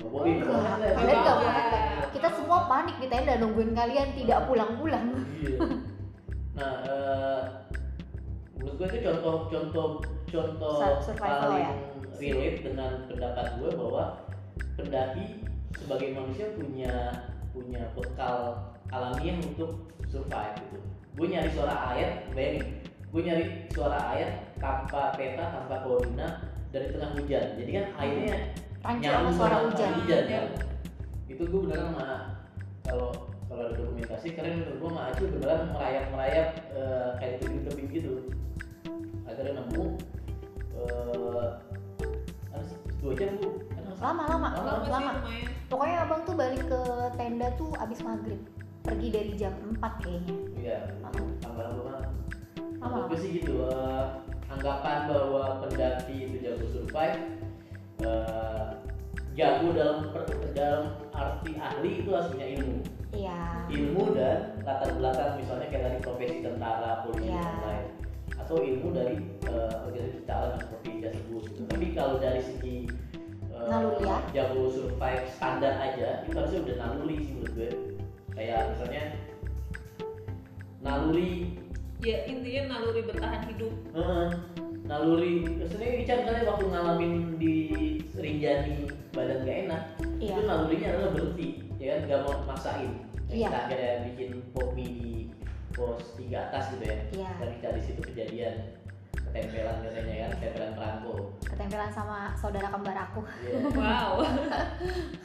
Bawa 0.00 0.20
headlamp. 0.22 0.64
kalian 0.94 1.18
nggak 1.18 1.34
bawa 1.34 1.50
headlamp 1.50 1.86
kita 2.10 2.28
semua 2.34 2.58
panik 2.66 2.96
di 2.96 3.06
tenda 3.06 3.34
nungguin 3.36 3.72
kalian 3.72 4.08
tidak 4.14 4.38
pulang-pulang 4.46 5.06
Iya. 5.40 5.58
Nah, 6.50 6.72
eh, 6.82 7.40
gue 8.80 8.88
itu 8.96 8.98
contoh 9.04 9.34
contoh 9.52 9.88
contoh 10.32 10.76
Sur- 10.80 11.12
survival 11.12 11.52
paling 11.52 11.68
ya? 11.68 11.72
relate 12.16 12.58
dengan 12.64 12.92
pendapat 13.12 13.46
gue 13.60 13.70
bahwa 13.76 14.04
pendaki 14.80 15.44
sebagai 15.76 16.16
manusia 16.16 16.48
punya 16.56 16.92
punya 17.52 17.92
bekal 17.92 18.72
alamiah 18.88 19.36
untuk 19.44 19.92
survive 20.08 20.56
gitu. 20.64 20.80
Gue 21.12 21.26
nyari 21.28 21.52
suara 21.52 21.92
air, 21.92 22.24
bayangin, 22.32 22.80
gue 23.12 23.20
nyari 23.20 23.44
suara 23.68 24.00
air 24.16 24.48
tanpa 24.56 25.12
peta, 25.12 25.60
tanpa 25.60 25.84
koordinat 25.84 26.48
dari 26.72 26.88
tengah 26.88 27.12
hujan. 27.20 27.60
Jadi 27.60 27.70
kan 27.76 27.84
airnya 28.00 28.36
rancu 28.80 29.04
sama 29.04 29.12
nyambung 29.12 29.36
suara 29.36 29.56
hujan 29.68 29.90
hujan 30.00 30.22
kan. 30.24 30.44
Itu 31.28 31.42
gue 31.44 31.60
beneran 31.68 31.92
sama 31.92 32.08
kalau 32.88 33.12
kalau 33.44 33.62
ada 33.68 33.76
dokumentasi 33.76 34.32
keren 34.32 34.64
menurut 34.64 34.76
gue 34.80 34.88
sama 34.88 35.02
Acil 35.12 35.26
beneran 35.36 35.60
merayap 35.76 36.04
merayap 36.16 36.48
kayak 37.20 37.44
tebing 37.44 37.60
tebing 37.68 37.88
gitu. 37.92 38.12
Akhirnya 39.30 39.62
nemu 39.62 39.84
eh, 40.74 41.48
jam 43.16 43.32
bu 43.40 43.48
Karena- 43.70 43.96
lama 44.00 44.22
lama. 44.28 44.48
Lama, 44.54 44.72
Lama 44.88 45.12
pokoknya 45.68 45.96
abang 46.04 46.20
tuh 46.24 46.34
balik 46.34 46.62
ke 46.66 46.80
tenda 47.14 47.48
tuh 47.54 47.70
abis 47.78 48.00
maghrib. 48.02 48.40
Pergi 48.80 49.08
dari 49.12 49.32
jam 49.36 49.52
4 49.76 50.02
kayaknya. 50.02 50.34
Iya. 50.56 50.78
Lama. 51.00 51.20
Tambah 51.38 51.64
lama 51.64 51.80
lama 51.84 52.00
lama. 52.80 53.14
Sih 53.14 53.40
gitu 53.40 53.68
eh, 53.68 54.04
anggapan 54.48 55.06
bahwa 55.06 55.60
pendaki 55.62 56.16
itu 56.26 56.36
jago 56.40 56.64
survive 56.72 57.20
eh, 58.00 58.66
jago 59.36 59.68
dalam 59.72 59.98
per- 60.10 60.52
dalam 60.52 60.84
arti 61.12 61.54
ahli 61.56 61.90
itu 62.02 62.10
harus 62.10 62.32
punya 62.32 62.46
ilmu. 62.56 62.78
Iya. 63.10 63.38
Ilmu 63.68 64.02
dan 64.16 64.38
latar 64.64 64.90
belakang 64.96 65.36
misalnya 65.36 65.66
kayak 65.68 65.82
tadi 65.84 65.98
profesi 66.00 66.36
tentara 66.40 67.04
polisi 67.04 67.28
Iya. 67.28 67.42
dan 67.42 67.58
lain 67.60 67.84
atau 68.50 68.66
ilmu 68.66 68.90
dari 68.90 69.14
eh, 69.46 69.74
organisasi 69.86 70.26
kejutaan 70.26 70.58
seperti 70.58 70.88
dia 70.98 71.10
sebut 71.14 71.42
gitu. 71.46 71.62
tapi 71.70 71.86
kalau 71.94 72.18
dari 72.18 72.42
segi 72.42 72.76
eh, 73.46 73.66
Naluri 73.70 74.02
ya? 74.02 74.18
jago 74.34 74.62
survive 74.66 75.24
standar 75.30 75.74
aja 75.78 76.26
itu 76.26 76.34
harusnya 76.34 76.60
udah 76.66 76.76
naluri 76.82 77.16
sih 77.22 77.30
menurut 77.30 77.52
gue 77.54 77.70
kayak 78.34 78.74
misalnya 78.74 79.04
naluri 80.80 81.54
Ya 82.00 82.24
intinya 82.24 82.72
naluri 82.72 83.04
bertahan 83.04 83.44
hidup. 83.44 83.70
Heeh. 83.92 84.28
naluri 84.88 85.46
sebenarnya 85.62 85.94
Ica 86.02 86.14
misalnya 86.18 86.42
waktu 86.50 86.64
ngalamin 86.66 87.12
di 87.38 87.54
Rinjani 88.10 88.90
badan 89.14 89.46
gak 89.46 89.58
enak 89.68 89.82
iya 90.18 90.34
itu 90.34 90.42
nalurinya 90.42 90.88
adalah 90.90 91.10
berhenti 91.14 91.48
ya 91.78 91.94
kan 91.94 92.00
gak 92.10 92.20
mau 92.26 92.34
maksain 92.50 92.90
yang 93.30 93.30
Iya. 93.30 93.46
kita 93.46 93.58
akhirnya 93.62 93.94
bikin 94.10 94.30
pop 94.50 94.69
pos 95.80 96.12
tiga 96.20 96.52
atas 96.52 96.76
gitu 96.76 96.84
ya. 96.84 96.96
Iya. 97.08 97.30
Dan 97.40 97.48
kita 97.56 97.68
di 97.72 97.82
situ 97.82 98.00
kejadian 98.04 98.76
ketempelan 99.10 99.80
katanya 99.80 100.14
kan 100.26 100.30
ketempelan 100.38 100.72
perangko 100.74 101.14
ketempelan 101.46 101.90
sama 101.90 102.34
saudara 102.36 102.68
kembar 102.68 102.96
aku. 103.08 103.20
Iya. 103.40 103.58
Wow. 103.80 104.12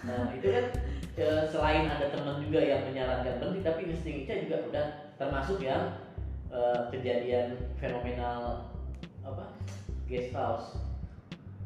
nah 0.08 0.32
itu 0.32 0.48
kan 0.48 0.66
eh, 1.20 1.44
selain 1.52 1.90
ada 1.92 2.08
teman 2.14 2.40
juga 2.40 2.64
yang 2.64 2.88
menyarankan 2.88 3.42
berhenti 3.42 3.62
tapi 3.66 3.82
insting 3.92 4.24
Ica 4.24 4.40
juga 4.48 4.58
udah 4.72 4.86
termasuk 5.20 5.60
yang 5.60 6.00
eh, 6.54 6.80
kejadian 6.94 7.60
fenomenal 7.76 8.72
apa 9.26 9.58
guest 10.08 10.32
house. 10.32 10.80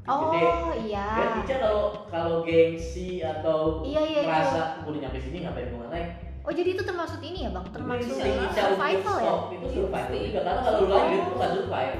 Oh 0.09 0.33
Gede. 0.33 0.89
iya. 0.89 1.37
Ica 1.43 1.55
kalau 1.61 2.07
kalau 2.09 2.41
gengsi 2.41 3.21
atau 3.21 3.83
Iya, 3.85 4.01
iya, 4.01 4.21
merasa 4.25 4.81
gue 4.81 4.89
udah 4.95 5.01
nyampe 5.05 5.19
sini 5.21 5.45
ngapain 5.45 5.69
gue 5.69 5.87
naik 5.91 6.09
oh 6.49 6.53
jadi 6.57 6.69
itu 6.73 6.81
termasuk 6.81 7.21
ini 7.21 7.45
ya 7.45 7.53
bang? 7.53 7.65
Termasuk 7.69 8.09
survival 8.57 9.17
ya? 9.21 9.33
itu 9.53 9.67
survival. 9.69 10.17
Juga 10.17 10.39
karena 10.41 10.61
kalau 10.65 10.79
lu 10.81 10.87
lanjut 10.89 11.21
lu 11.21 11.35
gak 11.37 11.51
survive 11.53 11.95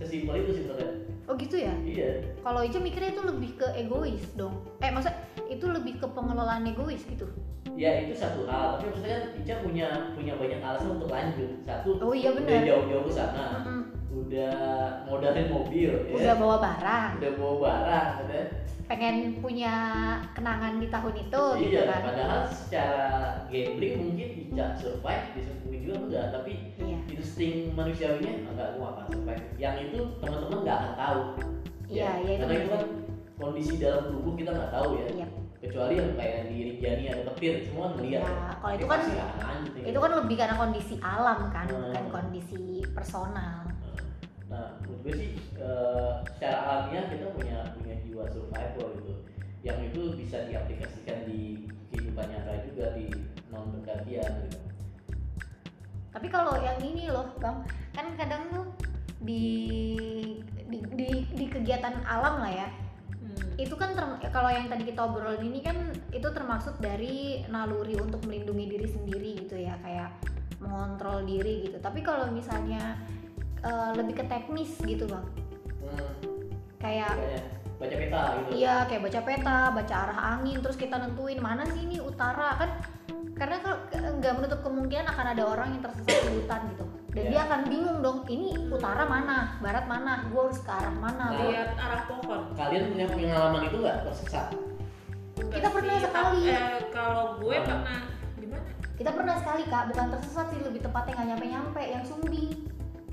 sesimpel 0.00 0.34
itu 0.40 0.50
sih 0.56 0.62
sebenarnya. 0.64 0.90
Oh 1.28 1.34
gitu 1.36 1.56
ya? 1.60 1.74
Iya. 1.84 2.10
Kalau 2.40 2.60
Ica 2.64 2.78
mikirnya 2.80 3.12
itu 3.12 3.22
lebih 3.28 3.50
ke 3.60 3.68
egois 3.76 4.24
dong. 4.32 4.64
Eh 4.80 4.88
maksud 4.88 5.12
itu 5.52 5.66
lebih 5.68 6.00
ke 6.00 6.06
pengelolaan 6.08 6.64
egois 6.64 7.04
gitu? 7.04 7.28
Ya 7.76 8.08
itu 8.08 8.16
satu 8.16 8.48
hal. 8.48 8.80
Tapi 8.80 8.96
maksudnya 8.96 9.12
kan 9.12 9.24
Ica 9.44 9.54
punya 9.60 9.88
punya 10.16 10.32
banyak 10.40 10.60
alasan 10.64 10.96
untuk 10.96 11.12
lanjut. 11.12 11.60
Satu 11.60 12.00
oh 12.00 12.16
iya 12.16 12.32
udah 12.32 12.42
benar 12.48 12.64
jauh-jauh 12.64 13.04
ke 13.04 13.12
sana. 13.12 13.44
Udah 14.32 14.56
modalin 15.04 15.48
mobil 15.52 15.92
ya. 16.08 16.16
udah 16.16 16.34
bawa 16.40 16.56
barang. 16.56 17.10
Udah 17.20 17.32
bawa 17.36 17.54
barang 17.60 18.08
gitu 18.16 18.32
ya. 18.32 18.46
pengen 18.82 19.16
punya 19.40 19.74
kenangan 20.32 20.76
di 20.76 20.88
tahun 20.88 21.14
itu 21.16 21.42
gitu 21.56 21.70
iya 21.72 21.82
kan? 21.88 22.00
padahal 22.04 22.40
secara 22.44 23.04
gambling 23.48 23.94
mungkin 23.96 24.28
Ica 24.42 24.66
survive 24.76 25.26
disebut 25.32 25.72
juga 25.80 25.94
enggak 26.02 26.26
tapi 26.28 26.52
iya. 26.76 26.98
insting 27.08 27.72
manusiawinya 27.72 28.52
enggak 28.52 28.68
gua 28.76 28.86
akan 28.92 29.04
survive. 29.08 29.44
Yang 29.56 29.76
itu 29.86 29.98
teman-teman 30.20 30.58
nggak 30.60 30.76
akan 30.76 30.92
tahu. 30.98 31.20
Iya 31.88 32.00
Ya, 32.00 32.10
iya 32.20 32.34
karena 32.40 32.54
itu 32.56 32.68
kan 32.68 32.82
kondisi 33.36 33.74
dalam 33.76 34.02
tubuh 34.08 34.32
kita 34.32 34.50
nggak 34.50 34.72
tahu 34.72 34.88
ya. 34.96 35.06
Iya. 35.12 35.26
kecuali 35.62 35.94
yang 35.94 36.10
kayak 36.18 36.38
di 36.50 36.56
Rinjani 36.66 37.04
ada 37.06 37.22
petir 37.32 37.54
semua 37.62 37.94
ngeliat 37.94 38.26
Ya, 38.26 38.34
kalau 38.58 38.74
itu 38.74 38.84
kan 38.84 39.00
itu 39.78 39.98
kan 40.02 40.12
lebih 40.18 40.36
karena 40.36 40.56
kondisi 40.58 40.94
alam 40.98 41.38
kan 41.48 41.64
Hmm. 41.64 41.80
bukan 41.86 42.04
kondisi 42.10 42.62
personal 42.90 43.71
nah 44.52 44.76
menurut 44.84 45.00
gue 45.08 45.14
sih 45.16 45.30
eh, 45.56 46.12
secara 46.36 46.58
alamiah 46.68 47.08
kita 47.08 47.32
punya 47.32 47.72
punya 47.72 47.96
jiwa 48.04 48.28
survival 48.28 48.86
gitu. 49.00 49.12
Yang 49.64 49.78
itu 49.88 50.00
bisa 50.20 50.44
diaplikasikan 50.44 51.24
di 51.24 51.64
kehidupan 51.88 52.28
nyata 52.28 52.68
juga 52.68 52.92
di 52.92 53.08
non 53.48 53.72
bergantian 53.72 54.30
gitu. 54.44 54.58
Tapi 56.12 56.28
kalau 56.28 56.60
yang 56.60 56.76
ini 56.84 57.08
loh 57.08 57.32
bang 57.40 57.64
kan 57.96 58.06
kadang 58.20 58.52
tuh 58.52 58.68
di 59.24 59.46
di, 60.68 60.78
di, 60.92 61.08
di 61.32 61.46
kegiatan 61.48 62.04
alam 62.04 62.44
lah 62.44 62.52
ya. 62.52 62.68
Hmm. 63.22 63.54
itu 63.54 63.78
kan 63.78 63.94
term- 63.94 64.18
kalau 64.34 64.50
yang 64.50 64.66
tadi 64.66 64.82
kita 64.82 65.06
obrolin 65.06 65.46
ini 65.46 65.62
kan 65.62 65.78
itu 66.10 66.26
termasuk 66.34 66.74
dari 66.82 67.46
naluri 67.46 67.94
untuk 67.94 68.18
melindungi 68.26 68.66
diri 68.66 68.88
sendiri 68.90 69.30
gitu 69.46 69.56
ya 69.62 69.78
kayak 69.80 70.10
mengontrol 70.58 71.22
diri 71.22 71.70
gitu. 71.70 71.78
Tapi 71.78 72.02
kalau 72.02 72.28
misalnya 72.34 72.98
eh, 73.62 73.90
lebih 73.94 74.14
ke 74.14 74.24
teknis 74.24 74.72
gitu 74.78 75.06
bang 75.06 75.24
hmm, 75.80 76.10
kayak 76.78 77.12
kayaknya 77.12 77.42
baca 77.78 77.96
peta 77.96 78.20
gitu 78.32 78.48
Iya 78.54 78.76
kayak 78.86 79.02
baca 79.02 79.20
peta, 79.20 79.58
baca 79.72 79.94
arah 79.96 80.18
angin, 80.32 80.58
terus 80.58 80.76
kita 80.76 80.96
nentuin 80.96 81.38
mana 81.38 81.66
sih 81.66 81.82
ini 81.82 81.98
utara 81.98 82.54
kan 82.54 82.70
karena 83.32 83.58
kalau 83.58 83.78
nggak 84.14 84.34
menutup 84.38 84.60
kemungkinan 84.62 85.02
akan 85.04 85.26
ada 85.28 85.42
orang 85.42 85.68
yang 85.72 85.82
tersesat 85.82 86.14
di 86.22 86.30
hutan 86.32 86.62
gitu 86.68 86.84
dan 87.10 87.18
Iya. 87.18 87.28
dia 87.28 87.40
akan 87.42 87.60
bingung 87.66 87.98
dong 87.98 88.18
ini 88.26 88.54
utara 88.68 89.02
mana, 89.04 89.58
barat 89.58 89.84
mana, 89.84 90.24
gue 90.24 90.40
harus 90.40 90.56
ke 90.58 90.70
arah 90.70 90.94
mana. 90.94 91.24
Nah, 91.24 91.34
gua- 91.34 91.50
Lihat 91.50 91.70
arah 91.76 92.02
pohon. 92.06 92.40
kalian 92.54 92.82
punya 92.88 93.06
pengalaman 93.06 93.60
itu 93.66 93.76
nggak 93.78 93.98
tersesat 94.02 94.46
Kita 95.42 95.68
pernah 95.68 95.92
sih, 95.92 96.04
sekali. 96.06 96.42
eh, 96.46 96.80
kalau 96.88 97.36
gue 97.36 97.56
pernah 97.58 97.98
gimana? 98.34 98.64
Kita 98.94 99.10
pernah 99.10 99.34
sekali 99.34 99.62
kak, 99.66 99.84
bukan 99.90 100.06
tersesat 100.08 100.46
sih 100.48 100.60
lebih 100.62 100.80
tepatnya 100.80 101.12
nggak 101.14 101.28
nyampe 101.28 101.46
nyampe, 101.48 101.82
yang 101.82 102.04
sumbing. 102.06 102.48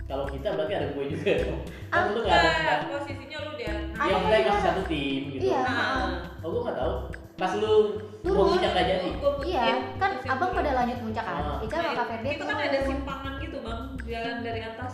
Kalau 0.09 0.25
kita 0.25 0.57
berarti 0.57 0.73
ada 0.73 0.87
gue 0.89 1.05
juga 1.07 1.31
dong 1.45 1.59
kan 1.87 2.01
lu 2.09 2.19
nggak 2.19 2.33
ada 2.35 2.49
Enggak, 2.49 2.79
posisinya 2.89 3.37
lu 3.39 3.51
di 3.53 3.63
atas. 3.63 3.85
Ada 3.93 4.09
yang 4.09 4.21
kita 4.21 4.35
juga. 4.35 4.49
masih 4.49 4.63
satu 4.65 4.81
tim 4.89 5.21
gitu 5.29 5.43
Iya. 5.45 5.61
Nah, 5.61 6.09
oh 6.41 6.47
gue 6.49 6.61
nggak 6.65 6.77
tahu 6.77 6.93
pas 7.39 7.51
lu 7.55 7.73
Turun. 8.19 8.35
mau 8.35 8.51
puncak 8.51 8.73
aja 8.75 8.93
nih 8.99 9.13
putih, 9.15 9.47
Iya, 9.47 9.63
kan 9.95 10.11
abang 10.27 10.51
pada 10.51 10.71
lanjut 10.75 10.97
puncak 10.99 11.23
kan. 11.23 11.39
Ah. 11.39 11.57
Ica 11.63 11.75
sama 11.77 11.91
Kak 11.95 12.07
Ferdi 12.11 12.29
itu 12.29 12.43
kan 12.43 12.51
turun. 12.51 12.67
ada 12.67 12.79
simpangan 12.83 13.33
gitu 13.39 13.57
bang, 13.63 13.81
jalan 14.03 14.35
dari 14.43 14.61
atas. 14.67 14.93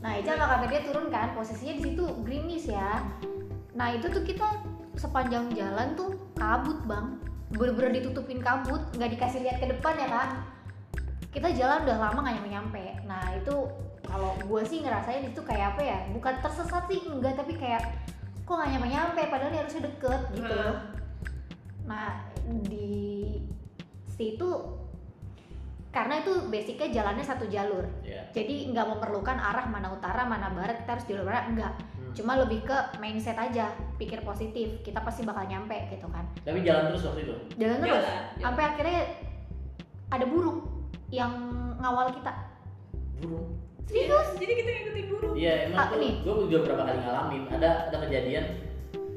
Nah, 0.00 0.12
Ica 0.12 0.30
sama 0.36 0.44
Kak 0.44 0.58
Ferdi 0.60 0.78
turun 0.84 1.06
kan, 1.08 1.28
posisinya 1.32 1.74
di 1.74 1.82
situ 1.82 2.04
gerimis 2.20 2.64
ya. 2.68 2.90
Nah, 3.72 3.88
itu 3.96 4.06
tuh 4.12 4.20
kita 4.20 4.44
sepanjang 4.92 5.48
jalan 5.56 5.96
tuh 5.96 6.20
kabut, 6.36 6.76
Bang. 6.84 7.16
Bener-bener 7.48 7.96
ditutupin 7.96 8.44
kabut, 8.44 8.84
nggak 9.00 9.16
dikasih 9.16 9.40
lihat 9.40 9.56
ke 9.56 9.72
depan 9.72 9.96
ya, 9.96 10.08
Kak. 10.12 10.28
Kita 11.32 11.48
jalan 11.48 11.88
udah 11.88 11.96
lama 11.96 12.18
nggak 12.20 12.34
nyampe-nyampe. 12.36 12.84
Nah, 13.08 13.24
itu 13.40 13.56
kalau 14.10 14.34
gue 14.36 14.62
sih 14.66 14.82
ngerasain 14.82 15.22
itu 15.24 15.40
kayak 15.40 15.78
apa 15.78 15.82
ya? 15.86 15.98
Bukan 16.10 16.34
tersesat 16.42 16.84
sih, 16.90 17.00
enggak, 17.06 17.38
tapi 17.38 17.54
kayak 17.54 17.86
kok 18.42 18.58
nggak 18.58 18.70
nyampe-nyampe 18.74 19.22
padahal 19.30 19.50
ini 19.54 19.58
harusnya 19.62 19.82
deket 19.86 20.20
gitu. 20.34 20.50
Nah. 20.50 20.74
Nah, 21.86 22.10
di 22.66 23.38
situ 24.10 24.50
karena 25.90 26.22
itu 26.22 26.46
basicnya 26.46 27.02
jalannya 27.02 27.26
satu 27.26 27.50
jalur 27.50 27.82
ya 28.06 28.22
jadi 28.30 28.70
nggak 28.70 28.86
memerlukan 28.94 29.34
arah 29.34 29.66
mana 29.66 29.90
utara 29.90 30.22
mana 30.22 30.46
barat 30.54 30.86
kita 30.86 30.90
harus 30.94 31.06
jalur 31.10 31.26
barat 31.26 31.50
enggak 31.50 31.74
Hmm. 32.10 32.14
cuma 32.26 32.34
lebih 32.42 32.66
ke 32.66 32.74
mindset 32.98 33.38
aja 33.38 33.70
pikir 33.94 34.22
positif 34.26 34.82
kita 34.82 34.98
pasti 34.98 35.22
bakal 35.22 35.46
nyampe 35.46 35.78
gitu 35.94 36.10
kan 36.10 36.26
tapi 36.42 36.66
jalan 36.66 36.90
terus 36.90 37.06
waktu 37.06 37.22
itu 37.22 37.34
jalan 37.54 37.76
terus 37.78 37.90
Jalan, 37.90 38.02
jalan. 38.02 38.24
sampai 38.42 38.62
akhirnya 38.66 39.00
ada 40.10 40.26
burung 40.26 40.58
yang 41.14 41.32
ngawal 41.78 42.10
kita 42.10 42.32
burung 43.22 43.46
serius? 43.90 44.28
Jadi 44.36 44.52
kita 44.54 44.68
ngikutin 44.70 45.04
burung. 45.08 45.32
iya 45.34 45.52
emang 45.66 45.78
Ah, 45.78 45.86
tuh 45.90 45.98
nih. 45.98 46.12
gue 46.20 46.32
juga 46.46 46.58
berapa 46.64 46.82
kali 46.84 46.98
ngalamin. 47.00 47.42
Ada 47.50 47.68
ada 47.88 47.96
kejadian 48.00 48.44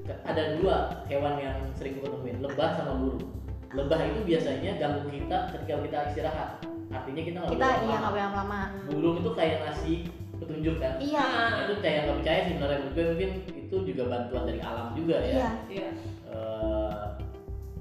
ke- 0.03 0.21
ada 0.23 0.43
dua 0.57 0.75
hewan 1.05 1.33
yang 1.37 1.57
sering 1.73 1.93
gue 1.95 2.05
temuin 2.05 2.37
lebah 2.39 2.69
sama 2.73 2.93
burung. 2.95 3.23
Lebah 3.71 3.99
itu 4.03 4.19
biasanya 4.23 4.71
ganggu 4.75 5.07
kita 5.07 5.37
ketika 5.51 5.73
kita 5.81 5.97
istirahat. 6.09 6.49
Artinya 6.89 7.21
kita 7.21 7.37
nggak 7.39 7.51
kita 7.51 7.63
boleh 7.63 7.77
iya 7.79 7.87
lama. 7.87 7.97
nggak 7.99 8.11
boleh 8.11 8.25
lama. 8.35 8.59
Burung 8.85 9.15
itu 9.17 9.31
kayak 9.33 9.57
ngasih 9.63 9.97
petunjuk 10.37 10.75
kan? 10.77 10.93
Iya. 10.99 11.23
Nah, 11.23 11.61
itu 11.63 11.73
kayak 11.79 11.99
nggak 12.03 12.17
percaya 12.19 12.39
sih 12.39 12.51
sebenarnya. 12.51 12.77
Menurut 12.77 12.93
gue 12.93 13.05
mungkin 13.07 13.29
itu 13.55 13.75
juga 13.87 14.03
bantuan 14.05 14.43
dari 14.45 14.59
alam 14.59 14.87
juga 14.93 15.17
ya. 15.17 15.33
Iya. 15.33 15.49
Iya. 15.71 15.89
Eh, 16.29 17.03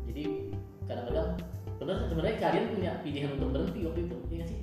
jadi 0.06 0.22
kadang-kadang 0.86 1.28
benar 1.76 1.96
sebenarnya 2.06 2.36
kalian 2.38 2.64
punya 2.70 2.92
pilihan 3.02 3.30
untuk 3.34 3.48
berhenti 3.50 3.80
waktu 3.82 4.00
itu 4.06 4.16
iya 4.30 4.44
sih 4.46 4.61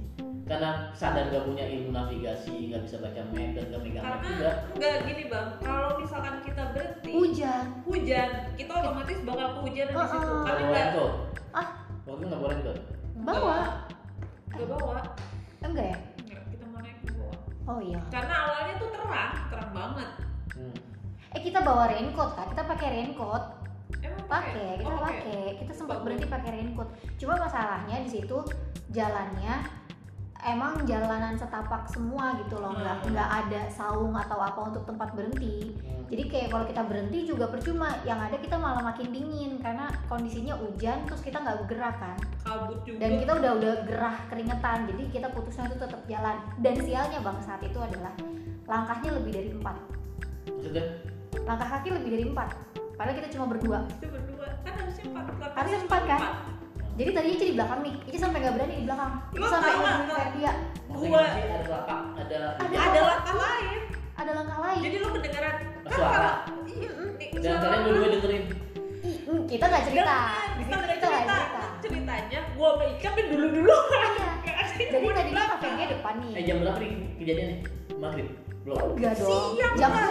karena 0.50 0.90
sadar 0.98 1.30
gak 1.30 1.46
punya 1.46 1.62
ilmu 1.62 1.94
navigasi 1.94 2.74
nggak 2.74 2.82
bisa 2.90 2.98
baca 2.98 3.22
map 3.30 3.50
dan 3.54 3.64
gak 3.70 3.82
megang 3.86 4.02
map 4.02 4.22
juga. 4.26 4.50
Karena 4.50 4.74
enggak 4.74 4.96
gini 5.06 5.24
bang, 5.30 5.48
kalau 5.62 5.90
misalkan 6.02 6.36
kita 6.42 6.64
berhenti 6.74 7.12
hujan. 7.14 7.64
hujan, 7.86 8.30
kita 8.58 8.72
otomatis 8.74 9.18
bakal 9.22 9.48
kehujanan 9.62 9.94
di 9.94 10.08
situ. 10.10 10.26
Oh, 10.26 10.42
oh. 10.42 10.42
nggak. 10.66 10.88
bawa 10.98 11.12
Ah. 11.54 11.68
waktu 12.10 12.22
itu 12.26 12.26
nggak 12.26 12.42
bawa. 12.42 12.50
Raincoat 12.50 12.80
bawa. 13.22 13.58
Enggak 14.50 14.68
bawa. 14.74 14.98
enggak 15.62 15.86
ya? 15.86 15.98
Enggak, 16.18 16.44
kita 16.50 16.66
mau 16.66 16.80
naik 16.82 16.98
ke 16.98 17.08
bawah. 17.14 17.38
oh 17.70 17.80
iya. 17.86 18.00
Karena 18.10 18.34
awalnya 18.42 18.74
tuh 18.82 18.90
terang, 18.90 19.32
terang 19.54 19.72
banget. 19.72 20.10
hmm. 20.58 20.76
eh 21.30 21.42
kita 21.46 21.60
bawa 21.62 21.84
raincoat 21.94 22.32
kan 22.34 22.46
kita 22.50 22.64
pakai 22.66 22.88
raincoat. 22.90 23.44
Emang 24.02 24.26
pakai? 24.26 24.82
Kita 24.82 24.90
Oh, 24.90 25.02
pakai. 25.02 25.42
kita 25.62 25.74
sempat 25.78 26.02
berhenti 26.02 26.26
pakai 26.26 26.50
raincoat. 26.58 26.90
Cuma 27.22 27.38
masalahnya 27.38 28.02
di 28.02 28.10
situ 28.10 28.38
jalannya 28.90 29.78
emang 30.40 30.88
jalanan 30.88 31.36
setapak 31.36 31.84
semua 31.92 32.40
gitu 32.40 32.56
loh 32.64 32.72
nggak 32.72 33.04
Hmm. 33.04 33.12
nggak 33.12 33.30
ada 33.44 33.62
saung 33.68 34.16
atau 34.16 34.40
apa 34.40 34.60
untuk 34.72 34.84
tempat 34.88 35.12
berhenti. 35.12 35.76
Hmm. 35.84 36.08
jadi 36.10 36.24
kayak 36.26 36.48
kalau 36.50 36.66
kita 36.66 36.82
berhenti 36.88 37.20
juga 37.28 37.46
percuma 37.52 37.94
yang 38.08 38.18
ada 38.18 38.34
kita 38.40 38.56
malah 38.58 38.82
makin 38.82 39.14
dingin 39.14 39.60
karena 39.62 39.92
kondisinya 40.10 40.58
hujan 40.58 41.06
terus 41.06 41.22
kita 41.22 41.38
nggak 41.44 41.58
bergerak 41.66 41.96
kan. 42.02 42.18
Kabut 42.42 42.80
juga. 42.88 42.98
Dan 43.04 43.12
kita 43.20 43.32
udah 43.36 43.52
udah 43.62 43.74
gerah 43.86 44.16
keringetan 44.32 44.80
jadi 44.90 45.04
kita 45.12 45.28
putusnya 45.36 45.70
itu 45.70 45.78
tetap 45.78 46.02
jalan. 46.10 46.36
Dan 46.64 46.76
sialnya 46.82 47.20
bang 47.22 47.40
saat 47.46 47.62
itu 47.62 47.78
adalah 47.78 48.14
langkahnya 48.66 49.12
lebih 49.22 49.32
dari 49.36 49.50
empat. 49.54 49.76
Maksudnya 50.50 50.86
langkah 51.46 51.68
kaki 51.78 51.90
lebih 51.94 52.10
dari 52.10 52.24
empat. 52.26 52.50
Padahal 52.98 53.16
kita 53.16 53.30
cuma 53.32 53.46
berdua. 53.48 53.80
Itu 54.02 54.08
berdua. 54.12 54.48
Kan 54.66 54.74
harusnya 54.76 55.06
empat 55.14 55.24
Harusnya 55.56 55.80
empat, 55.88 56.02
kan? 56.04 56.22
Jadi 57.00 57.12
tadi 57.16 57.28
Ica 57.32 57.46
di 57.48 57.56
belakang 57.56 57.80
nih 57.80 57.94
Ica 58.12 58.18
sampai 58.20 58.38
nggak 58.44 58.54
berani 58.60 58.74
di 58.76 58.84
belakang. 58.84 59.12
Ica 59.32 59.48
sampai 59.48 59.72
nggak? 59.72 59.96
ngebunuhin 59.96 60.30
dia 60.36 60.52
masing-masing 60.92 61.46
ada 61.48 61.68
lapak 61.72 62.00
ada 62.20 62.40
Ada. 62.60 62.76
ada 62.76 63.00
langkah 63.08 63.36
lain. 63.40 63.80
Ada 64.20 64.32
langkah 64.36 64.60
lain. 64.60 64.80
Jadi 64.84 64.96
lu 65.00 65.08
kedengeran. 65.16 65.56
Kan 65.88 65.92
Suara. 65.96 66.32
iya 66.68 66.90
nih, 67.16 67.28
dan 67.32 67.40
suara 67.40 67.60
kalian 67.64 67.80
lu. 67.80 67.88
berdua 67.96 68.10
dengerin. 68.12 68.44
Mm, 69.00 69.40
kita 69.48 69.64
nggak 69.64 69.84
cerita. 69.88 70.18
Kita 70.60 70.74
nggak 70.76 70.90
cerita. 70.92 71.08
cerita. 71.08 71.38
Ceritanya 71.80 72.40
gua 72.60 72.68
sama 72.76 72.84
Ika 72.92 73.10
kan 73.16 73.26
dulu 73.32 73.46
dulu 73.64 73.76
jadi 74.80 75.06
tadi 75.12 75.32
kan 75.32 75.46
kafe 75.56 75.68
dia 75.76 75.88
depan 75.92 76.14
nih. 76.20 76.32
Eh 76.36 76.44
jam 76.44 76.58
berapa 76.60 76.80
nih 76.84 76.92
kejadiannya? 77.20 77.58
Maghrib? 78.00 78.28
Belum. 78.68 78.78
Enggak 79.00 79.14
dong. 79.20 79.56
Siang, 79.56 79.74
jam 79.80 79.90
udah 79.92 80.04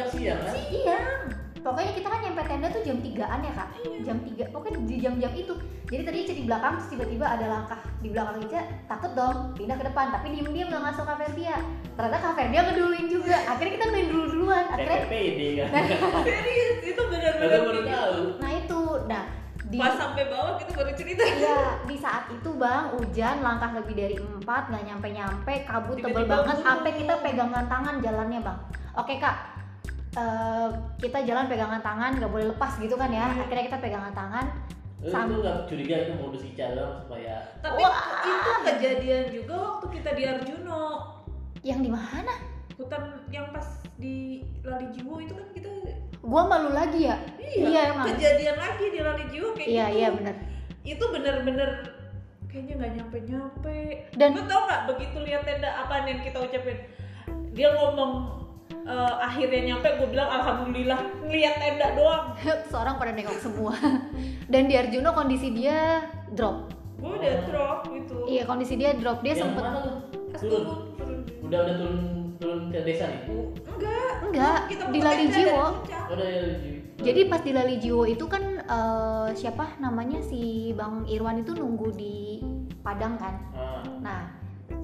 kan 0.00 0.08
siang 0.08 0.40
kan? 0.40 0.54
Siang 0.56 1.37
pokoknya 1.62 1.92
kita 1.94 2.08
kan 2.08 2.20
nyampe 2.22 2.42
tenda 2.46 2.68
tuh 2.70 2.82
jam 2.84 2.98
3an 3.00 3.40
ya 3.44 3.52
kak? 3.54 3.68
Iya. 3.82 3.98
jam 4.06 4.18
3 4.22 4.54
pokoknya 4.54 4.78
di 4.86 4.96
jam-jam 5.00 5.32
itu. 5.34 5.54
Jadi 5.88 6.02
tadi 6.04 6.18
Ica 6.24 6.34
di 6.36 6.44
belakang 6.44 6.72
terus 6.76 6.88
tiba-tiba 6.92 7.26
ada 7.26 7.46
langkah 7.48 7.80
di 8.04 8.08
belakang 8.12 8.36
Ica 8.44 8.60
takut 8.86 9.12
dong 9.16 9.36
pindah 9.56 9.76
ke 9.76 9.84
depan. 9.88 10.06
Tapi 10.14 10.26
diem-diem 10.36 10.68
gak 10.68 10.82
ngasih 10.84 11.04
kafe 11.04 11.26
dia 11.34 11.56
ternyata 11.98 12.18
kafe 12.22 12.42
dia 12.52 12.60
ngeduluin 12.66 13.06
juga. 13.10 13.36
Akhirnya 13.48 13.72
kita 13.80 13.86
main 13.90 14.06
dulu-duluan 14.08 14.64
akhirnya 14.70 14.98
PPPD 15.06 15.40
kan 15.58 15.84
serius 16.26 16.78
itu 16.84 17.02
benar-benar 17.02 17.60
baru 17.64 17.80
tahu. 17.84 18.20
Nah 18.38 18.50
itu. 18.54 18.80
Nah 19.08 19.24
di 19.68 19.76
pas 19.76 20.00
sampai 20.00 20.24
bawah 20.32 20.56
kita 20.56 20.72
baru 20.72 20.92
cerita. 20.96 21.22
Iya, 21.28 21.84
di 21.84 21.96
saat 22.00 22.24
itu 22.32 22.50
bang, 22.56 22.88
hujan 22.96 23.44
langkah 23.44 23.68
lebih 23.76 23.94
dari 24.00 24.16
empat, 24.16 24.72
nggak 24.72 24.84
nyampe-nyampe, 24.88 25.54
kabut 25.68 26.00
tebel 26.00 26.24
banget, 26.24 26.56
sampai 26.64 26.90
kita 26.96 27.20
pegangan 27.20 27.68
tangan 27.68 28.00
jalannya 28.00 28.40
bang. 28.40 28.58
Oke 28.96 29.20
kak, 29.20 29.57
eh, 30.18 30.68
kita 30.98 31.18
jalan 31.22 31.46
pegangan 31.46 31.78
tangan, 31.78 32.10
nggak 32.16 32.28
boleh 32.28 32.46
lepas 32.50 32.72
gitu 32.76 32.94
kan 32.94 33.08
ya. 33.08 33.26
Hmm. 33.28 33.40
Akhirnya 33.40 33.64
kita 33.66 33.78
pegangan 33.78 34.12
tangan, 34.12 34.46
Lu 34.98 35.08
Sam- 35.08 35.30
itu 35.30 35.34
nggak 35.38 35.58
curiga 35.64 35.94
itu 35.96 36.12
modus 36.16 36.42
doang 36.50 36.94
supaya 36.98 37.34
tapi 37.62 37.78
Wah. 37.78 38.02
itu 38.20 38.50
kejadian 38.66 39.24
juga 39.30 39.54
waktu 39.56 39.86
kita 39.94 40.10
di 40.10 40.22
Arjuno 40.26 40.82
yang 41.62 41.78
di 41.78 41.86
mana? 41.88 42.34
hutan 42.74 43.02
yang 43.28 43.50
pas 43.50 43.66
di 43.94 44.38
Lali 44.62 44.86
Jiwo 44.90 45.18
itu 45.18 45.34
kan 45.34 45.46
kita 45.50 45.66
Gua 46.18 46.46
malu 46.46 46.70
lagi 46.70 47.06
ya. 47.06 47.18
Iya, 47.38 47.90
emang. 47.90 48.06
kejadian 48.10 48.54
lagi 48.54 48.86
di 48.90 48.98
Lali 48.98 49.24
Jiwo 49.26 49.50
kayak 49.50 49.66
Iya 49.66 49.84
gitu 49.86 49.98
iya 49.98 50.08
benar. 50.12 50.34
itu 50.84 51.04
bener-bener 51.10 51.70
kayaknya 52.46 52.74
nggak 52.76 52.92
nyampe-nyampe 52.96 53.78
Dan- 54.14 54.34
lu 54.34 54.42
tau 54.46 54.62
nggak 54.64 54.82
begitu 54.88 55.18
lihat 55.20 55.42
tenda 55.42 55.70
apa 55.76 56.06
yang 56.06 56.22
kita 56.22 56.38
ucapin 56.38 56.78
dia 57.50 57.68
ngomong 57.72 58.12
eh, 58.70 59.14
akhirnya 59.18 59.60
nyampe 59.72 59.88
gue 59.96 60.08
bilang 60.08 60.30
alhamdulillah 60.30 61.00
ngeliat 61.22 61.54
tenda 61.56 61.86
doang. 61.92 62.24
Seorang 62.72 62.94
pada 62.96 63.12
nengok 63.12 63.38
semua. 63.38 63.74
Dan 64.52 64.66
di 64.66 64.74
Arjuno 64.74 65.12
kondisi 65.12 65.52
dia 65.52 66.04
drop. 66.32 66.72
gue 66.98 67.12
udah 67.14 67.34
drop 67.46 67.78
gitu. 67.94 68.26
Iya 68.26 68.42
kondisi 68.42 68.74
dia 68.74 68.90
drop. 68.92 69.22
Dia 69.22 69.38
yang 69.38 69.54
sempet 69.54 69.62
turun. 69.62 69.96
turun 70.34 70.64
turun. 70.98 71.18
Udah 71.46 71.58
udah 71.62 71.74
turun 71.78 71.98
turun 72.38 72.60
ke 72.70 72.78
desa 72.82 73.06
nih? 73.06 73.20
Enggak. 73.70 74.12
Enggak 74.26 74.58
kita 74.66 74.82
di 74.88 74.98
mau 74.98 75.06
Lali 75.06 75.26
Jiwo. 75.30 75.54
oh 75.54 75.70
Jadi 76.98 77.20
pas 77.30 77.40
di 77.40 77.52
Lali 77.54 77.76
Jiwo 77.78 78.02
itu 78.02 78.26
kan 78.26 78.42
eh, 78.58 79.28
siapa 79.38 79.78
namanya 79.78 80.18
si 80.18 80.74
Bang 80.74 81.06
Irwan 81.06 81.38
itu 81.40 81.54
nunggu 81.54 81.94
di 81.94 82.42
Padang 82.82 83.14
kan. 83.14 83.34
ah, 83.54 83.82
Nah, 84.02 84.20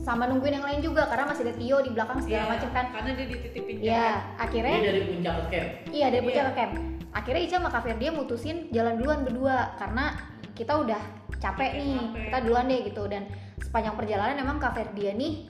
sama 0.03 0.27
nungguin 0.27 0.59
yang 0.59 0.67
lain 0.67 0.81
juga 0.81 1.07
karena 1.07 1.25
masih 1.29 1.43
ada 1.47 1.55
Tio 1.55 1.79
di 1.81 1.91
belakang 1.95 2.19
segala 2.21 2.45
Iya, 2.45 2.53
macam 2.53 2.71
kan. 2.73 2.87
karena 2.93 3.11
dia 3.15 3.27
dititipin 3.29 3.75
Iya, 3.79 3.85
jaket. 3.85 4.19
ini 4.25 4.41
akhirnya 4.41 4.79
dari 4.83 5.01
puncak 5.07 5.35
ke 5.35 5.45
camp 5.49 5.69
iya 5.91 6.07
dari 6.11 6.23
puncak 6.25 6.43
Iya. 6.43 6.51
ke 6.51 6.57
camp. 6.57 6.73
Akhirnya 7.15 7.43
Ica 7.47 7.57
sama 7.63 7.71
Kak 7.71 7.87
dia 7.95 8.11
mutusin 8.11 8.57
jalan 8.75 8.95
duluan 8.99 9.23
berdua 9.23 9.79
karena 9.79 10.19
kita 10.53 10.75
udah 10.83 10.99
capek 11.39 11.71
nih. 11.79 11.95
capek. 11.95 12.23
Kita 12.27 12.39
duluan 12.43 12.65
deh 12.67 12.81
gitu 12.83 13.03
dan 13.07 13.23
sepanjang 13.63 13.95
perjalanan 13.95 14.35
emang 14.35 14.59
Kak 14.59 14.75
dia 14.93 15.15
nih 15.15 15.47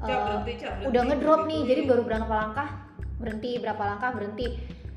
Cak, 0.00 0.08
eh, 0.08 0.18
berhenti, 0.18 0.52
Cak, 0.56 0.70
berhenti, 0.72 0.88
udah 0.88 1.02
ngedrop 1.04 1.40
berhenti. 1.42 1.52
nih 1.52 1.60
jadi 1.68 1.80
baru 1.84 2.02
berapa 2.08 2.32
langkah 2.32 2.68
berhenti 3.20 3.50
berapa 3.60 3.82
langkah 3.86 4.10
berhenti 4.10 4.46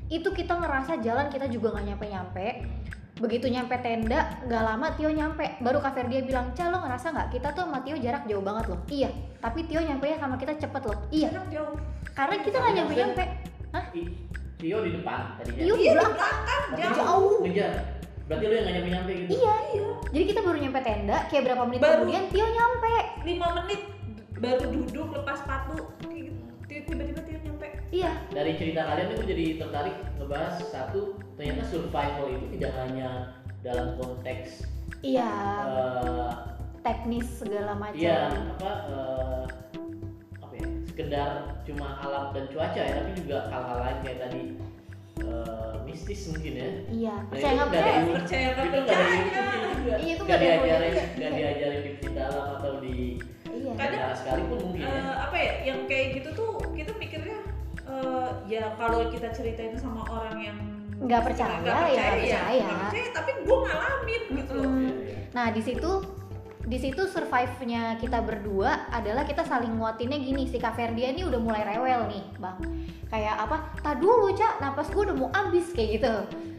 itu 0.06 0.28
kita 0.30 0.54
ngerasa 0.56 0.92
jalan 0.98 1.26
kita 1.28 1.46
juga 1.46 1.74
nggak 1.74 1.84
nyampe 1.84 2.06
nyampe 2.06 2.46
begitu 3.16 3.48
nyampe 3.48 3.72
tenda 3.80 4.28
nggak 4.44 4.62
lama 4.62 4.86
Tio 4.96 5.08
nyampe. 5.08 5.56
Baru 5.64 5.80
Kak 5.80 5.96
dia 6.08 6.20
bilang 6.20 6.52
Ca 6.52 6.68
lo 6.68 6.84
ngerasa 6.84 7.16
nggak? 7.16 7.28
Kita 7.32 7.48
tuh 7.56 7.64
sama 7.64 7.80
Tio 7.80 7.96
jarak 7.96 8.28
jauh 8.28 8.44
banget 8.44 8.68
loh. 8.68 8.80
Iya 8.92 9.08
tapi 9.40 9.62
Tio 9.62 9.78
nyampe 9.78 10.10
ya 10.10 10.18
sama 10.18 10.34
kita 10.34 10.58
cepet 10.58 10.82
loh. 10.82 10.98
Iya. 11.14 11.28
Jarak 11.30 11.48
jauh. 11.54 11.76
Karena 12.18 12.34
kita 12.42 12.56
nggak 12.58 12.74
nyampe 12.74 12.92
nyampe 12.98 13.24
I- 13.94 14.10
Tio 14.56 14.78
di 14.82 14.90
depan 14.96 15.36
tadinya. 15.38 15.60
Tio 15.62 15.74
di 15.76 15.82
iya 15.84 15.92
di 15.92 15.98
belakang. 16.00 16.36
jauh. 16.74 16.96
jauh. 16.96 17.36
Ngejar. 17.46 17.72
Berarti 18.26 18.44
lu 18.48 18.52
yang 18.58 18.64
nggak 18.66 18.74
nyampe 18.74 18.90
nyampe 18.90 19.12
gitu? 19.22 19.30
Iya. 19.38 19.56
Jadi 20.10 20.24
kita 20.26 20.40
baru 20.42 20.58
nyampe 20.58 20.80
tenda 20.82 21.16
kayak 21.30 21.42
berapa 21.46 21.62
menit 21.68 21.80
Baru. 21.80 21.94
kemudian 22.02 22.24
Tio 22.32 22.46
nyampe. 22.50 22.94
lima 23.22 23.46
menit 23.62 23.80
baru 24.36 24.64
duduk 24.66 25.08
lepas 25.14 25.36
sepatu. 25.44 25.76
Kayak 26.02 26.20
gitu. 26.26 26.42
Tiba-tiba 26.66 27.20
dia 27.22 27.38
nyampe 27.38 27.45
iya. 27.90 28.12
Dari 28.30 28.52
cerita 28.56 28.84
kalian 28.84 29.14
itu 29.14 29.22
jadi 29.26 29.44
tertarik 29.58 29.96
ngebahas 30.18 30.56
satu 30.62 31.14
ternyata 31.36 31.62
survival 31.68 32.26
itu 32.32 32.46
tidak 32.58 32.72
hanya 32.84 33.08
dalam 33.60 33.98
konteks 33.98 34.64
iya. 35.02 35.28
eh, 35.66 36.30
teknis 36.82 37.26
segala 37.38 37.74
macam. 37.74 37.98
Iya, 37.98 38.30
apa 38.30 38.70
eh, 38.90 39.44
apa 40.38 40.54
ya? 40.54 40.66
Sekedar 40.86 41.30
cuma 41.66 41.98
alam 42.00 42.30
dan 42.30 42.44
cuaca 42.48 42.78
ya, 42.80 42.92
tapi 43.02 43.10
juga 43.20 43.50
hal-hal 43.50 43.78
lain 43.82 43.98
kayak 44.06 44.18
tadi 44.22 44.42
eh, 45.26 45.74
mistis 45.82 46.30
mungkin 46.30 46.52
ya. 46.54 46.70
iya. 46.90 47.14
Nah, 47.18 47.26
percaya 47.30 47.50
itu 47.50 47.56
nggak 47.56 47.70
percaya? 47.70 47.98
Ilmu- 47.98 48.14
percaya 48.16 48.46
nggak? 48.46 48.64
Itu 48.66 48.78
nggak 48.78 48.96
ada 48.96 49.16
percaya. 49.16 49.56
Iya, 49.86 50.12
itu 50.18 50.22
Nggak 50.26 50.40
diajarin, 50.42 50.92
nggak 51.16 51.32
diajarin 51.38 51.80
di 51.80 51.90
cerita 52.02 52.20
alam 52.26 52.46
atau 52.58 52.72
di 52.82 52.94
iya. 53.50 53.72
Kadang- 53.74 54.00
acara 54.02 54.14
sekalipun 54.18 54.58
mungkin 54.62 54.82
ya. 54.82 54.90
Eh, 54.90 55.14
apa 55.26 55.36
ya 55.36 55.52
yang 55.66 55.78
kayak 55.90 56.06
gitu 56.22 56.28
tuh 56.34 56.50
kita 56.74 56.92
mikirnya 56.98 57.38
eh, 57.86 58.30
ya 58.50 58.74
kalau 58.78 59.06
kita 59.10 59.30
ceritain 59.32 59.74
sama 59.78 60.02
orang 60.10 60.38
yang 60.40 60.58
Nggak 60.96 61.28
percaya, 61.28 61.60
nggak 61.60 61.76
ya 61.76 61.76
nggak 61.76 61.92
percaya, 61.92 62.16
percaya. 62.16 62.64
nggak 62.64 62.78
percaya 62.88 63.08
tapi 63.12 63.30
gue 63.44 63.56
ngalamin 63.68 64.22
gitu 64.32 64.52
loh. 64.56 64.64
Iya, 64.64 64.92
iya. 64.96 65.18
Nah 65.36 65.46
di 65.52 65.60
situ 65.60 65.90
di 66.66 66.78
situ 66.82 67.02
survive-nya 67.06 67.94
kita 68.02 68.18
berdua 68.26 68.90
adalah 68.90 69.22
kita 69.22 69.46
saling 69.46 69.78
nguatinnya 69.78 70.18
gini 70.18 70.50
si 70.50 70.58
Kak 70.58 70.74
Ferdia 70.74 71.14
ini 71.14 71.22
udah 71.22 71.38
mulai 71.38 71.62
rewel 71.62 72.10
nih 72.10 72.24
bang 72.42 72.58
kayak 73.06 73.38
apa 73.38 73.70
tak 73.86 74.02
dulu 74.02 74.34
cak 74.34 74.58
napas 74.58 74.90
gue 74.90 74.98
udah 75.06 75.14
mau 75.14 75.30
abis 75.30 75.70
kayak 75.70 76.02
gitu 76.02 76.14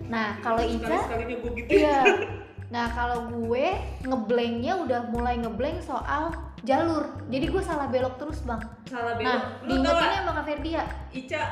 nah 0.08 0.40
kalau 0.40 0.64
sekali 0.64 0.80
Ica 0.80 0.98
sekalinya 1.04 1.36
gue 1.44 1.52
gitu 1.60 1.70
iya 1.76 2.00
nah 2.68 2.86
kalau 2.90 3.30
gue 3.30 3.66
ngeblanknya 4.02 4.74
udah 4.78 5.02
mulai 5.08 5.36
ngeblank 5.36 5.80
soal 5.80 6.36
jalur 6.62 7.08
jadi 7.26 7.48
gue 7.48 7.62
salah 7.62 7.88
belok 7.88 8.18
terus 8.18 8.42
bang 8.42 8.60
salah 8.84 9.16
belok 9.16 9.24
nah 9.26 9.40
lu 9.62 9.74
tau 9.74 9.96
diingetinnya 9.96 10.20
sama 10.20 10.32
Kak 10.34 10.46
Ferdia 10.46 10.84
Ica 11.12 11.44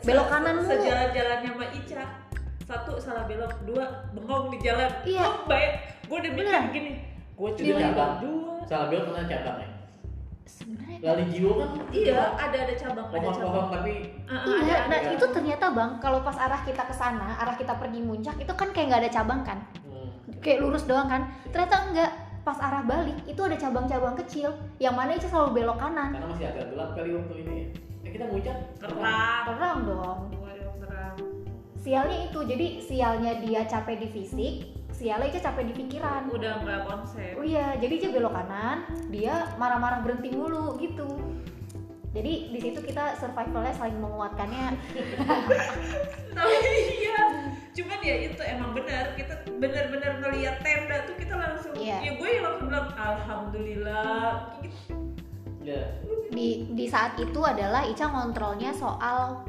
Belok 0.00 0.22
se- 0.22 0.32
kanan 0.32 0.54
mulu. 0.56 0.70
sejalan-jalannya 0.70 1.50
sama 1.50 1.66
Ica 1.72 2.02
satu 2.62 2.92
salah 2.96 3.26
belok 3.26 3.50
dua 3.64 3.84
bengong 4.12 4.46
di 4.48 4.58
jalan 4.60 4.86
Iya. 5.02 5.20
oh, 5.20 5.36
baik 5.44 5.72
gue 6.00 6.16
udah 6.16 6.30
mikir 6.30 6.46
Bener. 6.46 6.62
gini 6.70 6.92
gue 7.32 7.48
cuma 7.52 7.74
cabang. 7.80 8.12
dua 8.20 8.52
Salah 8.64 8.86
belok 8.86 9.04
pernah 9.10 9.26
cabang 9.26 9.56
ya. 9.58 9.68
sebenarnya 10.46 10.98
Lali 11.02 11.24
jiwa 11.28 11.52
kan 11.56 11.68
iya 11.90 12.20
ada 12.30 12.56
ada 12.60 12.74
cabang 12.74 13.06
ada 13.08 13.18
cabang 13.18 13.26
pohon-pohon 13.26 13.66
tapi 13.72 13.92
ah, 14.24 14.38
Iya, 14.60 14.76
ada, 14.76 14.86
nah 14.86 14.98
ada. 15.00 15.10
itu 15.10 15.26
ternyata 15.26 15.66
bang, 15.68 15.90
kalau 15.98 16.18
pas 16.20 16.36
arah 16.36 16.62
kita 16.62 16.82
ke 16.84 16.92
sana, 16.92 17.34
arah 17.36 17.56
kita 17.56 17.74
pergi 17.74 17.98
muncak 18.00 18.36
itu 18.36 18.52
kan 18.52 18.70
kayak 18.70 18.86
nggak 18.88 19.00
ada 19.00 19.10
cabang 19.12 19.40
kan, 19.40 19.58
hmm, 19.80 19.89
kayak 20.40 20.64
lurus 20.64 20.84
doang 20.88 21.08
kan. 21.08 21.28
Ternyata 21.52 21.76
enggak, 21.92 22.10
pas 22.44 22.56
arah 22.58 22.82
balik 22.84 23.16
itu 23.28 23.40
ada 23.44 23.56
cabang-cabang 23.56 24.16
kecil, 24.24 24.56
yang 24.80 24.96
mana 24.96 25.16
itu 25.16 25.28
selalu 25.28 25.60
belok 25.60 25.78
kanan. 25.78 26.16
karena 26.16 26.28
masih 26.28 26.46
agak 26.48 26.66
gelap 26.72 26.90
kali 26.96 27.10
waktu 27.14 27.34
ini 27.44 27.52
ya. 27.52 27.66
Eh 28.00 28.10
kita 28.16 28.24
ngucap 28.32 28.56
terang 28.80 29.44
Terang 29.44 29.78
dong. 29.84 30.18
Terang 30.80 31.14
Sialnya 31.80 32.18
itu, 32.28 32.40
jadi 32.44 32.66
sialnya 32.84 33.32
dia 33.40 33.64
capek 33.64 34.04
di 34.04 34.08
fisik, 34.12 34.54
sialnya 34.92 35.32
itu 35.32 35.40
capek 35.40 35.64
di 35.64 35.74
pikiran. 35.80 36.28
udah 36.28 36.60
nggak 36.60 36.80
konsep 36.84 37.40
Oh 37.40 37.44
iya, 37.44 37.72
jadi 37.80 37.94
dia 38.04 38.10
belok 38.12 38.36
kanan, 38.36 38.84
dia 39.08 39.48
marah-marah 39.56 40.04
berhenti 40.04 40.28
mulu 40.32 40.76
gitu. 40.76 41.08
jadi 42.10 42.50
di 42.50 42.58
situ 42.58 42.82
kita 42.82 43.14
survivalnya 43.22 43.70
saling 43.70 44.02
menguatkannya 44.02 44.74
tapi 46.36 46.54
iya 46.98 47.39
cuman 47.80 47.98
ya 48.04 48.16
itu 48.28 48.42
emang 48.44 48.70
benar 48.76 49.16
kita 49.16 49.34
benar-benar 49.56 50.12
ngelihat 50.20 50.60
tenda 50.60 51.08
tuh 51.08 51.16
kita 51.16 51.34
langsung 51.34 51.72
Iya. 51.80 51.98
ya 52.04 52.12
gue 52.20 52.28
yang 52.28 52.44
langsung 52.44 52.68
bilang 52.68 52.88
alhamdulillah. 52.92 54.28
Gitu. 54.60 54.92
ya 55.60 55.80
di 56.32 56.72
di 56.72 56.84
saat 56.88 57.16
itu 57.20 57.40
adalah 57.40 57.84
Ica 57.84 58.08
ngontrolnya 58.08 58.76
soal 58.76 59.44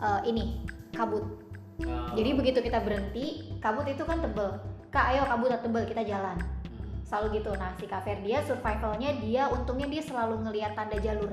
eh, 0.00 0.20
ini 0.28 0.64
kabut. 0.96 1.24
Ah, 1.84 2.12
jadi 2.16 2.36
begitu 2.36 2.64
kita 2.64 2.80
berhenti 2.80 3.52
kabut 3.60 3.84
itu 3.84 4.00
kan 4.04 4.24
tebel. 4.24 4.60
Kak 4.88 5.12
ayo 5.12 5.28
kabut 5.28 5.52
tebel 5.60 5.84
kita 5.84 6.04
jalan. 6.04 6.36
Hmm, 6.38 7.00
selalu 7.04 7.40
gitu. 7.40 7.50
Nah 7.56 7.72
si 7.76 7.84
Kak 7.84 8.04
dia 8.24 8.40
survivalnya 8.44 9.10
dia 9.20 9.48
untungnya 9.52 9.88
dia 9.88 10.02
selalu 10.04 10.40
ngelihat 10.44 10.76
tanda 10.76 11.00
jalur 11.00 11.32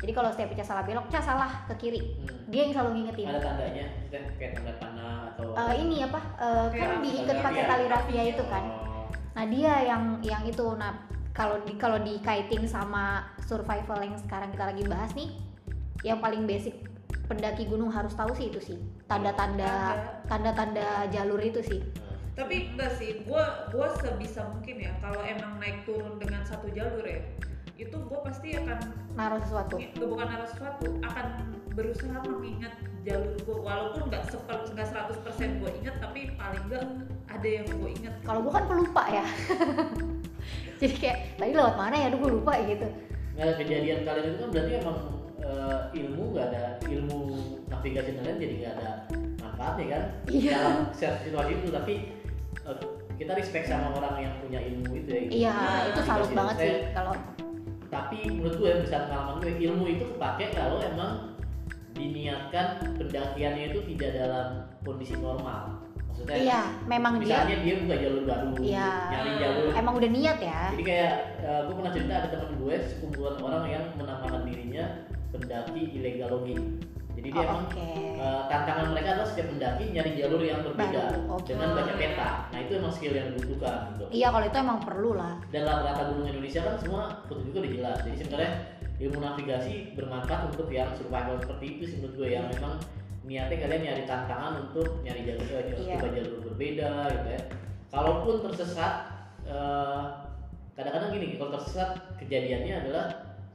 jadi 0.00 0.12
kalau 0.16 0.30
setiap 0.32 0.50
Ica 0.56 0.64
salah 0.64 0.82
belok 0.82 1.06
Ica 1.12 1.20
salah 1.20 1.50
ke 1.68 1.74
kiri. 1.78 2.00
Hmm. 2.00 2.48
dia 2.48 2.60
yang 2.68 2.72
selalu 2.74 2.90
ngingetin. 3.00 3.26
Ada 3.32 3.40
tandanya 3.40 3.84
maksudnya 3.96 4.20
kayak 4.36 4.52
tanda 4.58 4.72
panah 4.76 5.16
atau 5.32 5.46
Eh, 5.52 5.74
ini 5.80 5.96
apa? 6.04 6.20
Eh, 6.36 6.66
kan 6.68 6.88
Kayak 6.90 7.00
diikat 7.04 7.36
pakai 7.40 7.62
tali 7.64 7.84
rafia 7.88 8.22
itu 8.28 8.44
kan. 8.48 8.64
Oh, 8.68 9.06
nah 9.36 9.44
dia 9.48 9.74
yang 9.84 10.02
yang 10.20 10.42
itu. 10.44 10.66
Nah 10.76 10.92
kalau 11.32 11.56
di 11.64 11.72
kalau 11.80 11.96
dikaitin 12.00 12.68
sama 12.68 13.24
survival 13.44 14.04
yang 14.04 14.16
sekarang 14.20 14.52
kita 14.52 14.64
lagi 14.68 14.84
bahas 14.84 15.10
nih 15.16 15.32
yang 16.04 16.20
paling 16.20 16.44
basic 16.44 16.76
pendaki 17.30 17.64
gunung 17.64 17.88
harus 17.88 18.12
tahu 18.12 18.36
sih 18.36 18.52
itu 18.52 18.60
sih. 18.60 18.78
Tanda-tanda 19.08 19.96
tanda-tanda 20.28 21.08
jalur 21.08 21.40
itu 21.40 21.64
sih. 21.64 21.80
Tapi 22.32 22.76
enggak 22.76 22.96
sih 22.96 23.24
gue 23.24 23.44
gue 23.72 23.86
sebisa 24.00 24.44
mungkin 24.48 24.76
ya 24.76 24.92
kalau 25.00 25.20
emang 25.24 25.56
naik 25.60 25.84
turun 25.88 26.16
dengan 26.20 26.44
satu 26.44 26.68
jalur 26.72 27.04
ya 27.04 27.20
itu 27.76 27.96
gue 27.96 28.18
pasti 28.22 28.48
akan 28.54 28.78
naruh 29.12 29.40
sesuatu. 29.42 29.74
Ngi- 29.76 29.96
bukan 29.96 30.26
arah 30.28 30.48
sesuatu 30.48 30.86
akan 31.02 31.26
berusaha 31.72 32.18
mengingat 32.28 32.74
jalur 33.02 33.34
gue 33.34 33.56
walaupun 33.58 34.02
nggak 34.06 34.28
sepel 34.28 34.58
nggak 34.70 34.86
100% 34.86 35.58
gue 35.58 35.70
ingat 35.82 35.94
tapi 35.98 36.30
paling 36.36 36.64
nggak 36.68 36.84
ada 37.28 37.48
yang 37.48 37.66
gue 37.66 37.90
ingat. 37.96 38.14
Kalau 38.22 38.40
gue 38.44 38.52
kan 38.52 38.64
pelupa 38.68 39.02
ya. 39.08 39.24
Jadi 40.82 40.94
kayak 40.98 41.18
tadi 41.38 41.52
lewat 41.54 41.74
mana 41.78 41.94
ya? 41.94 42.06
Aduh 42.10 42.18
gue 42.20 42.30
lupa 42.36 42.52
gitu. 42.62 42.86
Nah 43.32 43.54
kejadian 43.56 44.04
kalian 44.04 44.26
itu 44.28 44.38
kan 44.38 44.48
berarti 44.50 44.72
emang 44.78 44.98
eh, 45.40 45.78
ilmu 45.96 46.22
nggak 46.36 46.46
ada 46.52 46.62
ilmu 46.86 47.18
navigasi 47.66 48.10
kalian 48.14 48.36
jadi 48.36 48.54
nggak 48.60 48.74
ada 48.78 48.90
manfaatnya 49.40 49.86
kan? 49.88 50.02
Iya. 50.28 50.52
dalam 50.52 50.76
situasi 50.94 51.52
itu 51.56 51.68
tapi 51.72 51.94
eh, 52.62 52.76
kita 53.16 53.32
respect 53.32 53.66
sama 53.66 53.94
orang 53.94 54.14
yang 54.20 54.34
punya 54.38 54.60
ilmu 54.60 54.90
itu 54.92 55.08
ya. 55.08 55.20
gitu. 55.22 55.32
iya 55.32 55.54
Nah, 55.54 55.80
itu 55.88 56.00
salut 56.02 56.30
banget 56.30 56.56
sih 56.58 56.74
kalau 56.92 57.12
Tapi 57.92 58.24
menurut 58.24 58.56
gue 58.56 58.72
bisa 58.88 59.04
pengalaman 59.04 59.44
gue 59.44 59.52
ilmu 59.68 59.84
itu 59.84 60.04
kepake 60.16 60.56
kalau 60.56 60.80
emang 60.80 61.36
diniatkan 61.92 62.80
pendakiannya 62.96 63.76
itu 63.76 63.84
tidak 63.92 64.10
dalam 64.16 64.46
kondisi 64.80 65.12
normal. 65.20 65.76
Maksudnya 66.08 66.36
iya 66.40 66.60
memang 66.88 67.20
dia 67.20 67.44
misalnya 67.44 67.56
dia 67.60 67.74
buka 67.84 67.96
jalur 68.00 68.22
baru, 68.28 68.50
Iya. 68.60 68.90
nyari 69.12 69.30
jalur 69.40 69.70
emang 69.72 69.94
udah 69.96 70.10
niat 70.12 70.38
ya 70.44 70.60
Jadi 70.76 70.84
kayak 70.84 71.12
eh, 71.40 71.60
gue 71.68 71.74
pernah 71.76 71.92
cerita 71.92 72.12
ada 72.16 72.28
teman 72.32 72.52
gue 72.60 72.74
sekumpulan 72.84 73.36
orang 73.40 73.64
yang 73.68 73.84
menamakan 73.96 74.42
dirinya 74.44 74.84
pendaki 75.32 75.82
illegal 75.92 76.28
logging. 76.36 76.80
Jadi 77.12 77.28
dia 77.28 77.38
Oh, 77.38 77.44
emang 77.44 77.60
oke 77.66 77.86
eh, 78.16 78.42
tantangan 78.46 78.86
mereka 78.90 79.08
adalah 79.12 79.28
setiap 79.28 79.46
pendaki 79.50 79.84
nyari 79.90 80.10
jalur 80.14 80.40
yang 80.40 80.60
berbeda 80.62 81.02
Baru, 81.04 81.20
oke. 81.34 81.46
dengan 81.46 81.68
baca 81.74 81.92
peta. 81.94 82.30
Nah 82.48 82.58
itu 82.58 82.72
emang 82.74 82.92
skill 82.92 83.12
yang 83.12 83.26
dibutuhkan 83.30 83.76
gitu. 83.92 84.04
iya 84.10 84.28
kalau 84.28 84.44
itu 84.44 84.56
emang 84.56 84.78
perlu 84.78 85.10
lah 85.14 85.34
Dan 85.48 85.62
rata-rata 85.64 86.02
gunung 86.08 86.26
Indonesia 86.26 86.60
kan 86.60 86.74
semua 86.76 87.02
petunjuknya 87.26 87.60
udah 87.60 87.72
jelas. 87.74 87.98
Jadi 88.02 88.16
sebenarnya 88.18 88.52
ilmu 88.98 89.18
navigasi 89.18 89.74
bermanfaat 89.92 90.42
untuk 90.48 90.68
yang 90.68 90.90
survival 90.94 91.36
seperti 91.36 91.64
itu 91.68 91.82
sih 91.84 91.96
menurut 91.98 92.14
gue 92.16 92.28
yang 92.30 92.46
memang 92.48 92.74
niatnya 93.22 93.56
kalian 93.60 93.82
nyari 93.84 94.02
tantangan 94.02 94.52
untuk 94.62 94.88
nyari 95.00 95.20
jalur 95.22 95.42
jalur 95.44 95.78
Iya. 95.78 95.94
coba 95.96 96.08
jalur 96.12 96.38
berbeda 96.44 96.90
gitu 97.08 97.28
ya. 97.30 97.42
Kalaupun 97.88 98.34
tersesat 98.42 98.94
eh, 99.44 100.02
kadang-kadang 100.72 101.10
gini 101.12 101.36
kalau 101.36 101.52
tersesat 101.52 101.90
kejadiannya 102.16 102.74
adalah 102.80 103.04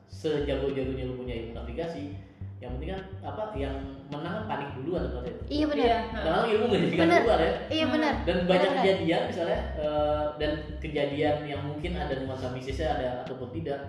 sejago-jagonya 0.08 1.04
lu 1.04 1.16
punya 1.16 1.36
ilmu 1.42 1.54
navigasi 1.56 2.16
yang 2.58 2.74
penting 2.74 2.90
kan 2.90 3.02
apa 3.22 3.44
yang 3.54 3.76
menang 4.10 4.34
kan 4.34 4.44
panik 4.50 4.70
duluan 4.74 5.06
maksudnya 5.06 5.34
iya 5.46 5.66
bener 5.70 5.88
karena 6.10 6.40
ilmu 6.44 6.66
nggak 6.66 6.82
jadi 6.82 6.98
Bener. 6.98 7.20
keluar 7.22 7.40
ya. 7.40 7.52
Iya 7.70 7.86
bener 7.88 8.14
dan 8.26 8.38
banyak 8.44 8.62
Bener. 8.66 8.78
kejadian 8.82 9.22
misalnya 9.30 9.60
eh, 9.78 10.26
dan 10.36 10.52
kejadian 10.80 11.36
yang 11.46 11.62
mungkin 11.64 11.92
ada 11.94 12.14
nuansa 12.18 12.48
mistisnya 12.50 12.88
ada 12.92 13.08
ataupun 13.22 13.50
tidak 13.54 13.80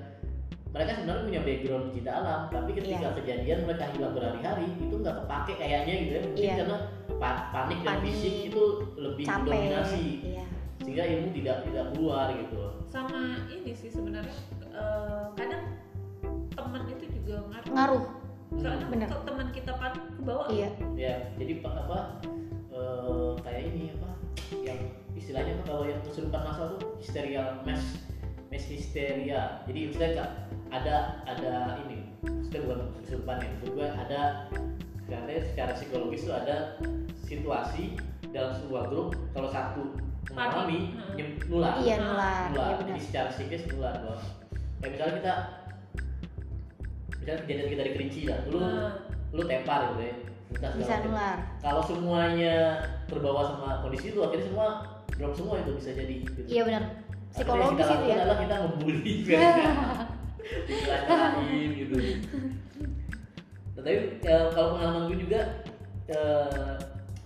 mereka 0.69 0.91
sebenarnya 0.95 1.25
punya 1.25 1.41
background 1.41 1.87
cinta 1.91 2.11
alam 2.13 2.41
tapi 2.47 2.71
ketika 2.77 3.01
Iya. 3.01 3.17
kejadian 3.17 3.59
mereka 3.65 3.85
hilang 3.89 4.13
berhari-hari 4.13 4.67
itu 4.77 4.95
nggak 4.95 5.17
kepake 5.17 5.53
kayaknya 5.57 5.93
gitu 5.97 6.13
ya. 6.13 6.21
Mungkin 6.23 6.45
Iya. 6.45 6.55
karena 6.61 6.77
pa- 7.17 7.45
panik 7.49 7.79
dan 7.81 7.89
Panik. 7.89 8.05
fisik 8.07 8.35
itu 8.47 8.63
lebih 8.95 9.25
capek. 9.25 9.49
dominasi 9.49 10.05
iya. 10.23 10.45
Sehingga 10.79 11.05
ilmu 11.09 11.29
tidak 11.35 11.57
tidak 11.65 11.85
keluar 11.91 12.27
gitu. 12.31 12.61
Sama 12.85 13.21
ini 13.49 13.73
sih 13.73 13.89
sebenarnya 13.89 14.37
eh, 14.69 15.25
kadang 15.35 15.65
teman 16.51 16.83
itu 16.87 17.05
juga 17.15 17.35
ngaruh. 17.49 17.73
Ngaruh 17.73 18.05
soalnya 18.55 18.87
bener. 18.89 19.09
teman 19.21 19.49
kita 19.51 19.73
panik 19.75 20.03
ke 20.09 20.23
bawah 20.23 20.47
iya. 20.49 20.69
Ya 20.95 21.15
jadi 21.37 21.61
pa- 21.61 21.77
apa 21.79 21.99
eh, 22.71 23.31
kayak 23.41 23.63
ini 23.69 23.83
apa 23.93 24.09
yang 24.59 24.79
istilahnya 25.13 25.53
apa 25.55 25.65
kalau 25.67 25.85
yang 25.85 26.01
kesurupan 26.01 26.41
masal 26.43 26.67
tuh 26.73 26.97
histeria 26.97 27.61
mass 27.63 28.01
mass 28.49 28.65
hysteria 28.65 29.61
jadi 29.65 29.79
misalnya 29.93 30.13
Kak, 30.17 30.31
ada 30.71 30.97
ada 31.25 31.53
ini 31.83 32.09
maksudnya 32.23 32.61
bukan 32.65 32.79
kesurupan 32.99 33.37
ya 33.37 33.49
maksud 33.51 33.71
gue 33.75 33.89
ada 33.89 34.21
katanya 35.05 35.43
secara 35.47 35.71
psikologis 35.75 36.23
tuh 36.23 36.35
ada 36.35 36.57
situasi 37.19 37.97
dalam 38.31 38.53
sebuah 38.55 38.89
grup 38.89 39.09
kalau 39.33 39.49
satu 39.49 39.97
mengalami 40.29 40.93
Hmm. 40.93 41.17
nyem- 41.17 41.41
nular. 41.47 41.81
Iya 41.81 41.97
nular. 41.99 42.33
Iya 42.45 42.53
nular 42.53 42.73
benar. 42.77 42.87
jadi 42.87 43.01
secara 43.01 43.29
psikis 43.33 43.63
nular 43.67 43.95
bahwa 43.99 44.21
kayak 44.79 44.91
misalnya 44.93 45.15
kita 45.17 45.35
misalnya 47.29 47.45
kejadian 47.45 47.69
kita 47.69 47.83
di 47.85 47.93
kerinci 47.93 48.21
lah 48.25 48.39
dulu 48.49 48.59
Nah, 48.65 48.91
lu 49.37 49.43
tepar 49.45 49.81
gitu 49.93 50.01
ya. 50.01 50.15
Bisa 50.81 50.95
nular. 51.05 51.37
Kalau 51.61 51.83
semuanya 51.85 52.81
terbawa 53.05 53.45
sama 53.45 53.85
kondisi 53.85 54.17
itu 54.17 54.21
akhirnya 54.25 54.49
semua 54.49 54.67
drop 55.13 55.37
semua 55.37 55.61
itu 55.61 55.77
bisa 55.77 55.93
jadi 55.93 56.15
gitu. 56.25 56.41
iya 56.49 56.63
benar. 56.65 56.83
Psikologis 57.29 57.85
itu 57.85 58.07
ya. 58.09 58.25
adalah 58.25 58.37
kita 58.41 58.55
ngebully 58.65 59.15
kan 59.29 59.41
Dijelas-jelasin 60.65 61.69
gitu. 61.77 61.95
Nah, 63.77 63.83
tapi 63.85 63.97
eh, 64.25 64.47
kalau 64.57 64.69
pengalaman 64.81 65.03
gue 65.13 65.19
juga 65.21 65.41
eh, 66.09 66.77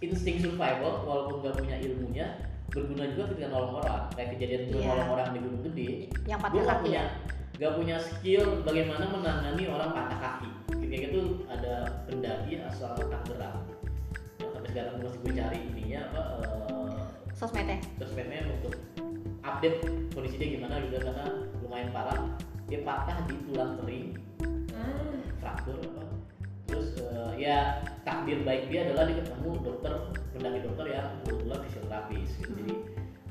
insting 0.03 0.43
survival 0.43 1.07
walaupun 1.07 1.47
gak 1.47 1.55
punya 1.63 1.79
ilmunya 1.79 2.27
berguna 2.75 3.07
juga 3.15 3.31
ketika 3.31 3.55
nolong 3.55 3.79
orang. 3.79 4.11
Kayak 4.19 4.29
kejadian 4.35 4.63
gue 4.67 4.81
Iya. 4.83 4.89
nolong 4.91 5.11
orang 5.15 5.29
di 5.31 5.39
gunung 5.39 5.63
gede. 5.71 5.91
Yang 6.27 6.41
patah 6.43 6.65
kaki 6.67 6.83
punya 6.91 6.99
ya 6.99 7.07
gak 7.63 7.79
punya 7.79 7.95
skill 8.03 8.59
bagaimana 8.67 9.07
menangani 9.07 9.71
orang 9.71 9.95
patah 9.95 10.19
kaki. 10.19 10.51
Ketika 10.83 11.05
itu 11.15 11.47
ada 11.47 12.03
pendaki 12.11 12.59
asal 12.59 12.99
Tangerang. 12.99 13.63
Yang 14.43 14.51
sampai 14.51 14.69
sekarang 14.75 14.95
masih 14.99 15.21
gue 15.23 15.33
cari 15.39 15.59
ininya 15.71 16.01
apa 16.11 16.23
eh, 16.43 16.99
sosmednya 17.39 17.79
sosmednya 18.03 18.51
untuk 18.51 18.75
update 19.47 19.79
kondisi 20.11 20.43
dia 20.43 20.59
gimana 20.59 20.83
gitu 20.83 20.99
karena 21.07 21.27
lumayan 21.63 21.95
parah. 21.95 22.19
Dia 22.67 22.83
patah 22.83 23.19
di 23.31 23.35
tulang 23.47 23.79
kering 23.79 24.19
ah, 24.75 25.15
fraktur 25.39 25.79
apa. 25.87 26.03
Terus 26.67 26.99
eh, 26.99 27.47
ya 27.47 27.87
takdir 28.03 28.43
baik 28.43 28.75
dia 28.75 28.91
adalah 28.91 29.07
dia 29.07 29.23
ketemu 29.23 29.51
dokter 29.63 30.11
pendaki 30.35 30.67
dokter 30.67 30.87
yang 30.99 31.15
kebetulan 31.23 31.59
fisioterapis 31.71 32.31
gitu. 32.43 32.53
Jadi 32.59 32.75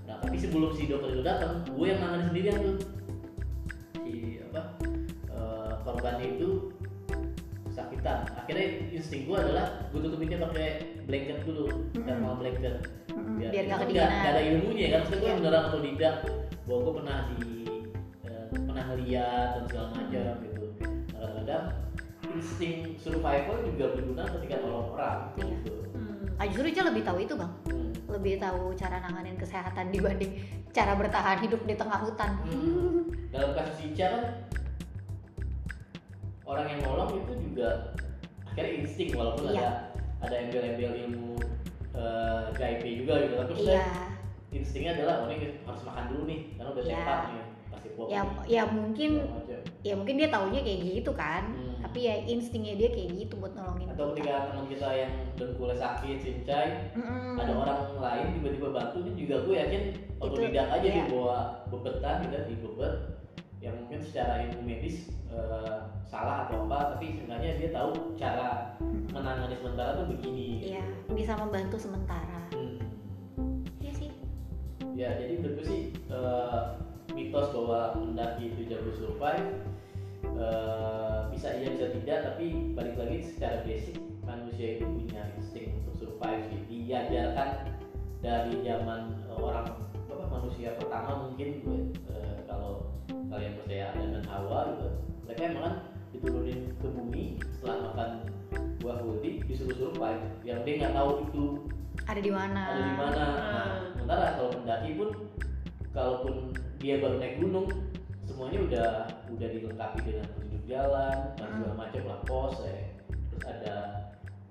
nah 0.08 0.16
tapi 0.24 0.40
sebelum 0.40 0.72
si 0.72 0.88
dokter 0.88 1.20
itu 1.20 1.24
datang 1.28 1.68
gue 1.68 1.84
yang 1.92 2.00
nangani 2.00 2.24
sendirian 2.32 2.60
tuh 2.64 3.01
korbannya 5.92 6.28
itu 6.36 6.50
sakitan 7.70 8.28
akhirnya 8.36 8.68
insting 8.92 9.24
gue 9.26 9.38
adalah 9.38 9.88
gue 9.90 10.00
tutupinnya 10.02 10.44
pakai 10.44 10.68
blanket 11.06 11.38
dulu 11.44 11.66
thermal 11.96 12.36
blanket 12.36 12.84
Mm-mm, 13.10 13.40
biar, 13.40 13.50
biar 13.50 13.66
kan 13.66 13.78
kedinginan 13.80 14.10
nggak 14.12 14.32
ada 14.32 14.42
ilmunya 14.44 14.88
kan 14.88 15.00
maksudnya 15.02 15.18
gue 15.18 15.30
Iya. 15.32 15.38
beneran 15.40 15.64
atau 15.64 15.80
tidak 15.82 16.14
bahwa 16.62 16.80
gue 16.82 16.94
pernah 17.00 17.18
di 17.30 17.40
eh, 18.26 18.46
pernah 18.52 18.84
ngeliat 18.86 19.48
dan 19.56 19.64
segala 19.66 19.86
macam 19.90 20.10
gitu 20.42 20.64
kadang-kadang 21.12 21.66
insting 22.32 22.76
survival 22.98 23.58
juga 23.66 23.86
berguna 23.92 24.24
ketika 24.30 24.56
nolong 24.60 24.88
orang 24.92 25.20
Iya. 25.34 25.46
gitu 25.58 25.72
hmm. 25.92 26.40
ah, 26.40 26.46
justru 26.46 26.68
Ica 26.68 26.82
lebih 26.86 27.04
tahu 27.04 27.18
itu 27.20 27.34
bang 27.36 27.52
Hmm. 27.72 27.92
lebih 28.12 28.34
tahu 28.38 28.62
cara 28.76 29.00
nanganin 29.00 29.40
kesehatan 29.40 29.86
dibanding 29.90 30.32
cara 30.70 30.92
bertahan 30.94 31.40
hidup 31.40 31.64
di 31.64 31.74
tengah 31.74 32.00
hutan 32.04 32.32
Hmm. 32.44 33.08
dalam 33.32 33.56
kasus 33.56 33.80
Ica 33.86 34.06
kan 34.12 34.24
orang 36.52 36.66
yang 36.68 36.80
nolong 36.84 37.10
itu 37.16 37.34
juga 37.48 37.96
akhirnya 38.46 38.72
insting 38.84 39.10
walaupun 39.16 39.44
Iya. 39.48 39.56
ada 39.56 39.70
ada 40.22 40.36
embel-embel 40.38 40.92
ilmu 41.08 41.34
gaibnya 42.52 42.94
juga 43.00 43.14
gitu 43.20 43.34
tapi 43.38 43.54
iya 43.64 43.86
instingnya 44.52 44.92
adalah 45.00 45.24
oh 45.24 45.28
ini 45.32 45.64
harus 45.64 45.82
makan 45.82 46.04
dulu 46.12 46.24
nih 46.28 46.40
karena 46.56 46.70
udah 46.70 46.84
Iya. 46.84 46.92
sehat 46.92 47.20
nih 47.26 47.44
pas 47.72 47.80
K-pop 47.80 48.06
ya 48.06 48.22
nih, 48.22 48.36
ya 48.52 48.64
mungkin 48.68 49.12
ya 49.82 49.94
mungkin 49.96 50.16
dia 50.20 50.30
taunya 50.30 50.60
kayak 50.60 50.80
gitu 50.84 51.12
kan 51.16 51.44
Hmm. 51.56 51.76
tapi 51.80 52.00
ya 52.04 52.16
instingnya 52.28 52.76
dia 52.76 52.90
kayak 52.92 53.10
gitu 53.16 53.34
buat 53.40 53.56
nolongin 53.56 53.88
atau 53.90 54.12
ketika 54.12 54.52
teman 54.52 54.66
kita 54.68 54.88
yang 54.92 55.14
dengkulnya 55.40 55.78
sakit 55.80 56.18
cincai 56.20 56.68
Mm-mm. 56.94 57.40
ada 57.40 57.54
orang 57.56 57.80
lain 57.98 58.26
tiba-tiba 58.36 58.68
bantu 58.70 58.98
ini 59.02 59.12
juga 59.16 59.36
gue 59.48 59.56
yakin 59.56 59.82
otodidak 60.20 60.68
aja 60.70 60.84
iya. 60.84 60.96
dia 61.00 61.06
bawa 61.08 61.40
bebetan 61.72 62.16
gitu 62.28 62.38
di 62.46 62.56
bebet 62.60 62.94
yang 63.62 63.78
mungkin 63.78 64.02
secara 64.02 64.42
ilmu 64.50 64.66
medis 64.66 65.14
eh, 65.30 65.78
salah 66.10 66.50
atau 66.50 66.66
apa 66.66 66.98
tapi 66.98 67.16
sebenarnya 67.16 67.62
dia 67.62 67.70
tahu 67.72 68.18
cara 68.18 68.76
menangani 69.14 69.56
sementara 69.56 70.02
tuh 70.02 70.08
begini 70.12 70.50
Iya, 70.76 70.86
bisa 71.14 71.34
membantu 71.38 71.78
sementara. 71.78 72.42
Hmm. 72.52 72.82
Iya 73.80 73.94
sih. 73.96 74.12
ya 74.98 75.10
jadi 75.16 75.40
menurutku 75.40 75.64
sih 75.64 75.82
eh, 76.10 76.60
mitos 77.14 77.54
bahwa 77.56 77.96
mendaki 77.96 78.52
itu 78.52 78.62
jago 78.68 78.92
survive 78.98 79.48
eh, 80.26 81.20
bisa 81.32 81.48
iya 81.56 81.68
bisa 81.72 81.88
tidak 81.96 82.18
tapi 82.28 82.76
balik 82.76 82.96
lagi 83.00 83.18
secara 83.24 83.64
basic 83.64 83.96
manusia 84.26 84.78
itu 84.80 84.86
punya 84.86 85.22
insting 85.40 85.80
untuk 85.86 85.96
survive 85.96 86.44
sih 86.52 86.62
diajarkan 86.68 87.72
dari 88.22 88.54
zaman 88.62 89.16
orang 89.32 89.66
apa 90.12 90.26
manusia 90.30 90.76
pertama 90.78 91.32
mungkin 91.32 91.50
eh, 92.12 92.38
kalau 92.46 92.91
kalian 93.32 93.54
percaya 93.58 93.84
Adam 93.90 94.08
dan 94.12 94.26
Hawa 94.28 94.60
gitu 94.70 94.88
mereka 95.24 95.42
emang 95.48 95.64
kan 95.64 95.76
diturunin 96.12 96.60
ke 96.76 96.88
bumi 96.88 97.24
setelah 97.56 97.78
makan 97.88 98.10
buah 98.78 98.98
guldi 99.00 99.32
disuruh 99.48 99.74
survive 99.74 100.20
yang 100.44 100.60
dia 100.62 100.76
nggak 100.78 100.94
tahu 100.94 101.12
itu 101.24 101.46
Ada 102.02 102.20
di 102.20 102.32
mana? 102.34 102.62
ada 102.72 102.82
di 102.82 102.96
mana. 102.98 103.24
Nah, 103.30 103.72
sementara 103.94 104.26
kalau 104.36 104.50
pendaki 104.52 104.90
pun 104.96 105.10
kalaupun 105.92 106.34
dia 106.82 106.98
baru 106.98 107.20
naik 107.20 107.36
gunung, 107.38 107.68
semuanya 108.26 108.60
udah 108.64 108.88
udah 109.30 109.48
dilengkapi 109.52 110.00
dengan 110.02 110.26
petunjuk 110.34 110.64
jalan 110.66 111.18
dan 111.36 111.46
Hmm. 111.46 111.56
segala 111.62 111.76
macam 111.78 112.04
lah 112.08 112.20
pos, 112.26 112.56
eh. 112.66 112.96
terus 113.30 113.44
ada 113.46 113.76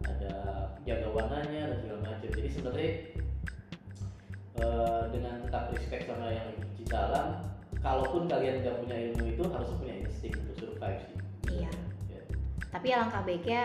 ada 0.06 0.32
jaga 0.84 1.08
warnanya 1.10 1.74
dan 1.74 1.78
segala 1.82 2.00
macam. 2.06 2.28
Jadi 2.28 2.48
sebenarnya 2.48 2.92
eh, 4.60 5.02
dengan 5.10 5.34
tetap 5.42 5.64
respect 5.74 6.04
sama 6.06 6.26
yang 6.30 6.48
cinta 6.76 6.98
alam, 7.08 7.28
kalaupun 7.80 8.22
kalian 8.26 8.60
nggak 8.60 8.76
punya 8.78 8.96
ilmu 9.06 9.24
itu 9.28 9.42
harus 9.46 9.70
punya 9.74 9.94
insting 9.98 10.32
untuk 10.36 10.56
survive 10.58 11.00
sih. 11.02 11.16
Iya. 11.58 11.72
Ya. 12.06 12.20
Tapi 12.70 12.86
alangkah 12.90 13.22
baiknya 13.22 13.62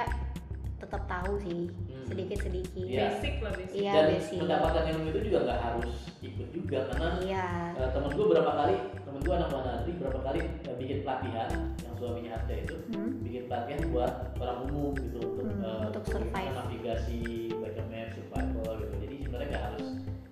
tetap 0.76 1.04
tahu 1.06 1.40
sih 1.42 1.72
Hmm. 1.86 2.06
sedikit-sedikit. 2.06 2.86
Iya. 2.86 3.02
basic 3.10 3.34
lah 3.40 3.52
basic 3.52 3.76
Iya, 3.76 3.92
Dan 3.92 4.06
basic. 4.12 4.38
mendapatkan 4.40 4.84
ilmu 4.88 5.06
itu 5.10 5.20
juga 5.26 5.40
nggak 5.44 5.60
harus 5.62 5.96
ikut 6.22 6.48
juga 6.52 6.78
karena 6.88 7.08
Iya. 7.20 7.48
Eh, 7.76 7.90
temen 7.92 8.10
gue 8.12 8.26
berapa 8.28 8.52
kali 8.54 8.76
temen 9.00 9.20
gue 9.20 9.34
anak 9.34 9.50
Manadri 9.50 9.92
berapa 9.96 10.20
kali 10.22 10.40
eh, 10.44 10.76
bikin 10.76 10.98
pelatihan 11.02 11.50
yang 11.80 11.94
suaminya 11.96 12.32
ada 12.38 12.54
itu 12.56 12.76
Hmm. 12.88 13.12
bikin 13.20 13.44
pelatihan 13.46 13.82
buat 13.90 14.12
orang 14.36 14.58
umum 14.66 14.94
gitu 14.96 15.20
untuk 15.24 15.48
Hmm, 15.50 15.64
eh, 15.64 15.82
untuk 15.88 16.04
survive. 16.06 16.54
navigasi 16.54 17.20
baca 17.56 17.82
map 17.86 18.08
survival 18.12 18.72
gitu 18.78 18.94
jadi 19.02 19.16
sebenarnya 19.18 19.48
nggak 19.50 19.66
harus 19.66 19.88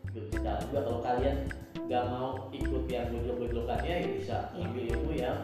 ikut 0.06 0.26
kita 0.30 0.52
juga 0.62 0.80
kalau 0.84 1.00
kalian 1.02 1.36
nggak 1.84 2.06
mau 2.08 2.48
ikut 2.50 2.84
yang 2.88 3.12
gojlok-gojlokannya 3.12 3.94
ya 3.94 4.10
bisa 4.16 4.38
Iya. 4.54 4.64
ambil 4.66 4.84
ilmu 4.96 5.12
yang 5.14 5.38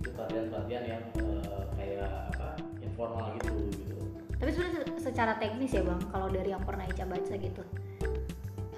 itu 0.00 0.08
pelatihan-pelatihan 0.12 0.84
yang 0.86 1.02
eh, 1.18 1.64
kayak 1.74 2.08
apa 2.32 2.48
yang 2.80 2.92
formal 2.94 3.32
gitu 3.36 3.54
gitu 3.74 3.96
Tapi 4.40 4.48
sebenarnya 4.50 4.74
se- 4.88 5.12
secara 5.12 5.32
teknis 5.36 5.72
ya 5.72 5.84
bang, 5.84 6.00
kalau 6.08 6.28
dari 6.28 6.48
yang 6.48 6.64
pernah 6.64 6.88
Ica 6.88 7.04
baca 7.04 7.34
gitu, 7.36 7.60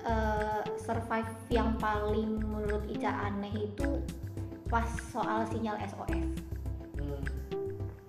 eh, 0.03 0.63
survive 0.77 1.31
yang 1.49 1.79
paling 1.79 2.43
menurut 2.43 2.83
Ica 2.91 3.31
aneh 3.31 3.71
itu 3.71 4.03
pas 4.67 4.91
soal 5.15 5.47
sinyal 5.47 5.79
SOS. 5.79 6.27
hmm. 6.99 7.23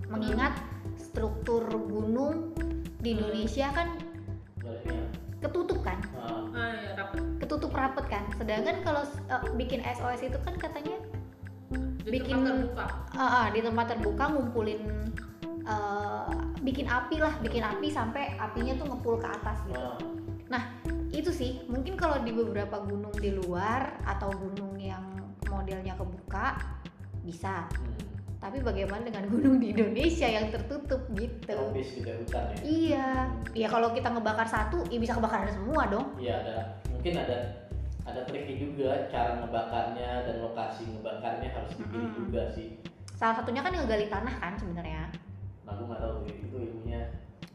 Mengingat 0.10 0.58
struktur 0.98 1.62
gunung 1.70 2.58
di 2.98 3.14
Indonesia 3.14 3.70
kan 3.70 4.02
ketutup 5.44 5.80
kan, 5.84 6.00
ah. 6.16 6.48
Ya 6.56 6.96
dapat 6.96 7.20
ketutup 7.44 7.72
rapet 7.76 8.06
kan. 8.08 8.24
Sedangkan 8.40 8.80
kalau 8.82 9.04
eh, 9.04 9.44
bikin 9.60 9.84
SOS 9.84 10.24
itu 10.24 10.38
kan 10.42 10.56
katanya 10.56 10.96
di 12.04 12.10
Bikin- 12.20 12.44
tempat 12.44 12.52
terbuka. 12.52 12.86
Ah, 13.16 13.24
ah, 13.24 13.46
di 13.52 13.60
tempat 13.60 13.86
terbuka 13.96 14.24
ngumpulin 14.32 14.82
eh, 15.68 16.28
bikin 16.64 16.88
api 16.88 17.20
lah 17.20 17.36
bikin 17.44 17.64
api 17.64 17.88
sampai 17.92 18.40
apinya 18.40 18.74
tuh 18.80 18.88
ngepul 18.88 19.20
ke 19.20 19.28
atas 19.28 19.60
gitu. 19.68 19.80
Nah, 20.48 20.64
itu 21.12 21.30
sih 21.30 21.62
mungkin 21.68 22.00
kalau 22.00 22.24
di 22.24 22.32
beberapa 22.32 22.80
gunung 22.84 23.14
di 23.20 23.36
luar 23.36 24.00
atau 24.08 24.32
gunung 24.32 24.80
yang 24.80 25.04
modelnya 25.52 25.94
kebuka 26.00 26.56
bisa. 27.24 27.68
Hmm. 27.68 28.13
Tapi 28.44 28.60
bagaimana 28.60 29.08
dengan 29.08 29.24
gunung 29.32 29.56
di 29.56 29.72
Indonesia 29.72 30.28
yang 30.28 30.52
tertutup 30.52 31.00
gitu? 31.16 31.48
Tropis 31.48 31.96
gitu 31.96 32.12
hutan 32.12 32.52
ya? 32.52 32.56
Iya. 32.60 33.10
Ya 33.56 33.68
kalau 33.72 33.96
kita 33.96 34.12
ngebakar 34.12 34.44
satu 34.44 34.84
ya 34.92 35.00
bisa 35.00 35.16
kebakaran 35.16 35.48
semua 35.48 35.88
dong. 35.88 36.12
Iya 36.20 36.44
ada. 36.44 36.58
Mungkin 36.92 37.14
ada 37.16 37.38
ada 38.04 38.22
triknya 38.28 38.56
juga 38.60 38.90
cara 39.08 39.40
ngebakarnya 39.40 40.28
dan 40.28 40.36
lokasi 40.44 40.84
ngebakarnya 40.92 41.56
harus 41.56 41.72
dipilih 41.80 42.12
Mm-mm. 42.12 42.20
juga 42.28 42.44
sih. 42.52 42.76
salah 43.14 43.40
satunya 43.40 43.64
kan 43.64 43.72
ngegali 43.72 44.12
tanah 44.12 44.36
kan 44.44 44.54
sebenarnya. 44.60 45.08
Nah 45.64 45.80
gue 45.80 45.86
nggak 45.88 46.02
tahu 46.04 46.16
itu 46.28 46.58
ilmunya. 46.60 47.02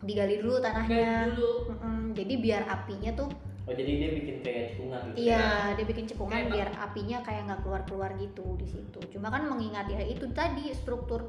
digali 0.01 0.41
dulu 0.41 0.57
tanahnya. 0.63 0.97
Gali 1.29 1.37
dulu. 1.37 1.53
Mm-mm, 1.69 2.01
jadi 2.17 2.35
biar 2.41 2.63
apinya 2.65 3.11
tuh 3.13 3.29
Oh 3.69 3.77
jadi 3.77 3.93
dia 4.01 4.11
bikin 4.17 4.37
kayak 4.41 4.65
cekungan 4.73 5.01
gitu. 5.13 5.17
Iya, 5.29 5.77
dia 5.77 5.85
bikin 5.85 6.07
cekungan 6.09 6.41
Kayak 6.41 6.53
biar 6.57 6.69
apinya 6.81 7.19
kayak 7.21 7.43
nggak 7.53 7.61
keluar-keluar 7.61 8.11
gitu 8.17 8.57
di 8.57 8.65
situ. 8.65 9.01
Cuma 9.13 9.29
kan 9.29 9.45
mengingat 9.45 9.93
ya 9.93 10.01
itu 10.01 10.25
tadi 10.33 10.73
struktur 10.73 11.29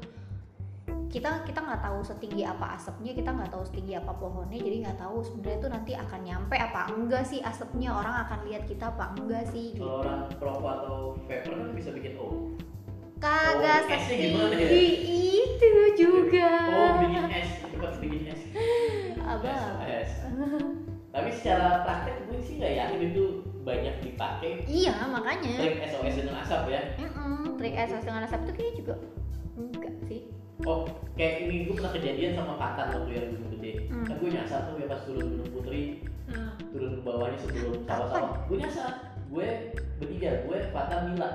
kita 1.12 1.44
kita 1.44 1.60
nggak 1.60 1.82
tahu 1.84 2.00
setinggi 2.00 2.46
apa 2.48 2.80
asapnya, 2.80 3.12
kita 3.12 3.34
nggak 3.34 3.50
tahu 3.52 3.66
setinggi 3.66 3.98
apa 3.98 4.14
pohonnya, 4.14 4.56
jadi 4.62 4.76
nggak 4.88 4.98
tahu 5.04 5.20
sebenarnya 5.26 5.58
itu 5.58 5.68
nanti 5.68 5.92
akan 5.98 6.20
nyampe 6.22 6.56
apa 6.56 6.80
enggak 6.88 7.24
sih 7.26 7.42
asapnya 7.42 7.90
orang 7.92 8.14
akan 8.24 8.38
lihat 8.48 8.64
kita 8.64 8.88
apa 8.88 9.04
enggak 9.18 9.44
sih 9.50 9.76
gitu. 9.76 9.84
Kalau 9.84 10.00
orang 10.06 10.20
perokok 10.38 10.70
atau 10.80 10.96
vapor 11.28 11.52
kan 11.60 11.68
bisa 11.76 11.90
bikin 11.92 12.14
O. 12.16 12.56
Kagak 13.20 13.84
Oh, 13.84 14.00
gimana 14.08 14.56
ya? 14.56 14.64
setinggi 14.64 14.86
itu 15.44 15.72
juga. 15.98 16.50
Oh 16.72 16.90
bikin 17.04 17.24
es, 17.36 17.50
cepat 17.68 17.92
bikin 18.00 18.22
es. 18.32 18.42
Abang. 19.20 19.76
Tapi 21.10 21.28
secara 21.34 21.82
praktek 21.82 22.22
gue 22.30 22.38
sih 22.46 22.54
nggak 22.62 22.74
yakin 22.78 23.00
itu 23.10 23.24
banyak 23.66 23.94
dipakai 24.00 24.62
Iya 24.64 24.94
makanya. 25.10 25.54
trik 25.58 25.78
SOS 25.90 26.14
dengan 26.22 26.36
asap 26.46 26.62
ya. 26.70 26.82
Mm-mm, 27.02 27.58
trik 27.58 27.74
SOS 27.74 28.04
dengan 28.06 28.22
asap 28.30 28.40
itu 28.46 28.52
kayaknya 28.54 28.74
juga 28.78 28.94
enggak 29.58 29.94
sih. 30.06 30.20
Oh, 30.68 30.84
kayak 31.16 31.48
ini 31.48 31.64
gue 31.66 31.74
pernah 31.74 31.92
kejadian 31.96 32.32
sama 32.36 32.54
Patan 32.60 32.86
waktu 32.92 33.10
yang 33.16 33.26
gunung 33.32 33.50
gede. 33.58 33.72
Hmm. 33.88 34.04
Kan 34.06 34.16
gue 34.20 34.30
nyasar 34.30 34.60
tuh 34.68 34.74
ya 34.76 34.86
pas 34.86 35.00
turun 35.08 35.26
gunung 35.34 35.50
Putri, 35.56 35.82
nah, 36.28 36.52
turun 36.70 36.90
ke 37.00 37.02
bawahnya 37.02 37.38
sebelum 37.40 37.72
sawah-sawah. 37.88 38.30
Gue 38.44 38.56
nyasar, 38.60 38.90
gue 39.32 39.46
bertiga, 39.98 40.30
gue 40.46 40.56
Patan 40.70 41.00
Mila. 41.10 41.30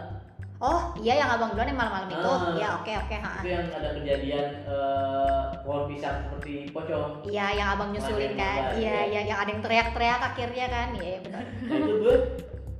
Oh 0.65 0.81
iya 0.97 1.13
yang 1.21 1.29
abang 1.29 1.53
duluan 1.53 1.69
yang 1.69 1.77
malam-malam 1.77 2.09
itu. 2.09 2.25
Ah. 2.25 2.57
Ya 2.57 2.69
oke 2.81 2.89
oke. 2.89 3.15
ha. 3.21 3.31
Itu 3.37 3.49
yang 3.53 3.65
ada 3.69 3.89
kejadian 3.93 4.45
eh, 4.65 5.41
pohon 5.61 5.83
pisang 5.85 6.25
seperti 6.25 6.73
pocong. 6.73 7.21
Iya 7.29 7.45
yang 7.53 7.67
abang 7.77 7.93
nyusulin 7.93 8.33
kan. 8.33 8.73
Iya 8.73 8.89
ya. 8.89 9.01
iya 9.05 9.21
yang 9.29 9.37
ada 9.37 9.49
yang 9.53 9.61
teriak-teriak 9.61 10.21
akhirnya 10.25 10.65
kan. 10.73 10.87
Iya 10.97 11.05
iya, 11.05 11.19
benar. 11.21 11.43
Nah 11.69 11.75
itu 11.77 11.93
gue 12.01 12.15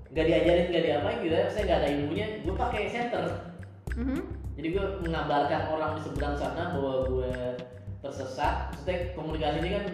nggak 0.10 0.26
diajarin 0.26 0.66
nggak 0.74 0.84
diapain 0.84 1.18
gitu 1.22 1.36
ya, 1.36 1.46
saya 1.54 1.64
nggak 1.70 1.78
ada 1.78 1.90
ilmunya. 1.94 2.28
Gue 2.42 2.56
pakai 2.58 2.82
center. 2.90 3.24
Mhm. 3.94 4.20
Jadi 4.56 4.68
gue 4.72 4.86
mengabarkan 5.06 5.62
orang 5.70 5.92
di 5.94 6.02
seberang 6.02 6.36
sana 6.42 6.74
bahwa 6.74 6.94
gue 7.06 7.32
tersesat. 8.02 8.74
Maksudnya 8.74 8.98
komunikasi 9.14 9.58
ini 9.62 9.72
kan 9.78 9.86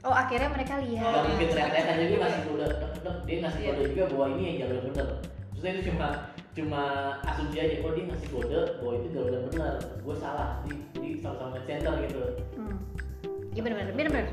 Oh 0.00 0.16
akhirnya 0.16 0.48
mereka 0.48 0.80
lihat. 0.80 1.12
mungkin 1.28 1.48
teriak-teriak 1.52 1.88
aja 1.92 2.04
gue 2.08 2.16
ngasih 2.16 2.42
kode 2.48 2.68
dia 3.28 3.36
ngasih 3.44 3.60
Iya. 3.60 3.68
kode 3.68 3.82
juga 3.92 4.04
bahwa 4.08 4.26
ini 4.32 4.42
yang 4.42 4.56
jalur 4.64 4.74
yang 4.80 4.86
bener 4.88 5.08
maksudnya 5.52 5.72
itu 5.76 5.82
cuma 5.92 6.08
cuma 6.50 6.82
asumsi 7.22 7.56
aja 7.62 7.74
oh 7.86 7.94
dia 7.94 8.04
ngasih 8.10 8.28
kode 8.34 8.60
bahwa 8.82 8.92
itu 8.98 9.06
jalur 9.14 9.30
yang 9.30 9.44
bener 9.54 9.74
gue 10.02 10.16
salah 10.18 10.48
jadi, 10.66 10.76
jadi 10.98 11.08
sama-sama 11.22 11.58
center 11.64 11.94
gitu 12.06 12.22
Hmm. 12.58 12.76
Iya 13.50 13.60
benar 13.66 13.76
benar 13.82 13.94
benar 13.98 14.10
benar. 14.14 14.26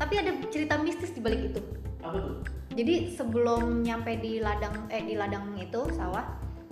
Tapi 0.00 0.14
ada 0.16 0.30
cerita 0.48 0.74
mistis 0.80 1.12
di 1.12 1.20
balik 1.20 1.52
itu. 1.52 1.60
apa 2.00 2.16
tuh 2.16 2.40
Jadi 2.72 3.12
sebelum 3.12 3.84
nyampe 3.84 4.16
di 4.16 4.40
ladang 4.40 4.88
eh 4.88 5.04
di 5.04 5.12
ladang 5.12 5.52
itu 5.60 5.80
sawah 5.92 6.24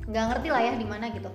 nggak 0.09 0.24
ngerti 0.33 0.48
lah 0.48 0.62
ya 0.64 0.72
di 0.81 0.87
mana 0.88 1.12
gitu. 1.12 1.28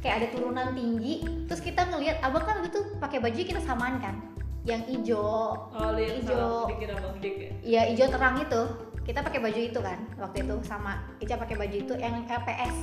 Kayak 0.00 0.14
ada 0.16 0.26
turunan 0.32 0.72
tinggi, 0.72 1.20
terus 1.44 1.60
kita 1.60 1.84
ngelihat 1.92 2.24
abang 2.24 2.48
kan 2.48 2.64
waktu 2.64 2.72
itu 2.72 2.80
pakai 2.96 3.20
baju 3.20 3.36
kita 3.36 3.60
samaan 3.60 4.00
kan, 4.00 4.16
yang 4.64 4.80
hijau 4.88 5.68
oh 5.68 5.90
lihat 5.92 6.24
Ijo. 6.24 6.32
salah 6.32 6.64
dikira 6.72 6.94
bang 6.96 7.16
Jack 7.20 7.34
ya 7.36 7.50
Iya 7.60 7.80
hijau 7.92 8.08
terang 8.08 8.36
itu. 8.40 8.62
Kita 9.10 9.26
pakai 9.26 9.42
baju 9.42 9.58
itu 9.58 9.80
kan 9.82 9.98
waktu 10.22 10.46
itu 10.46 10.54
sama 10.62 11.02
Ica 11.18 11.34
pakai 11.34 11.58
baju 11.58 11.76
itu 11.82 11.94
yang 11.98 12.22
LPS. 12.30 12.76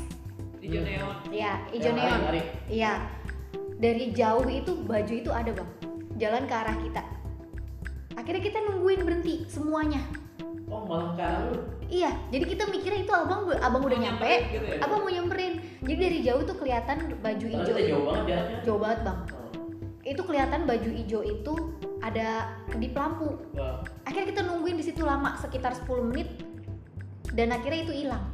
hijau 0.60 0.84
Hmm. 0.84 0.92
neon 0.92 1.16
Iya 1.32 1.54
hijau 1.72 1.94
neon. 1.96 2.20
Iya. 2.68 2.94
Dari 3.80 4.12
jauh 4.12 4.44
itu 4.52 4.76
baju 4.84 5.14
itu 5.16 5.32
ada 5.32 5.56
bang. 5.56 5.70
Jalan 6.20 6.44
ke 6.44 6.52
arah 6.52 6.76
kita. 6.84 7.04
Akhirnya 8.20 8.44
kita 8.44 8.60
nungguin 8.60 9.08
berhenti 9.08 9.48
semuanya. 9.48 10.04
oh 10.68 10.84
malah 10.84 11.16
ke 11.16 11.24
arah 11.24 11.42
lu 11.48 11.64
iya 11.88 12.12
jadi 12.28 12.44
kita 12.44 12.68
mikirnya 12.68 13.08
itu 13.08 13.14
abang 13.16 13.48
abang 13.64 13.88
udah 13.88 14.00
nyampe 14.04 14.52
gitu 14.52 14.68
ya? 14.68 14.84
abang 14.84 15.00
mau 15.00 15.08
nyamperin 15.08 15.64
jadi 15.80 15.96
dari 15.96 16.20
jauh 16.28 16.44
tuh 16.44 16.60
kelihatan 16.60 17.08
baju 17.24 17.46
hijau 17.48 17.76
jauh 17.80 18.04
banget 18.04 18.24
jaraknya 18.28 18.58
jauh 18.68 18.80
banget 18.84 19.00
bang 19.08 19.20
Oh, 19.32 19.48
itu 20.04 20.22
kelihatan 20.28 20.68
baju 20.68 20.90
hijau 20.92 21.22
itu 21.24 21.56
ada 22.08 22.28
kedip 22.72 22.96
lampu 22.96 23.36
wah. 23.54 23.84
akhirnya 24.08 24.32
kita 24.32 24.42
nungguin 24.48 24.78
di 24.80 24.86
situ 24.86 25.04
lama 25.04 25.36
sekitar 25.38 25.76
10 25.76 26.10
menit 26.10 26.30
dan 27.36 27.52
akhirnya 27.52 27.84
itu 27.84 27.94
hilang 28.06 28.26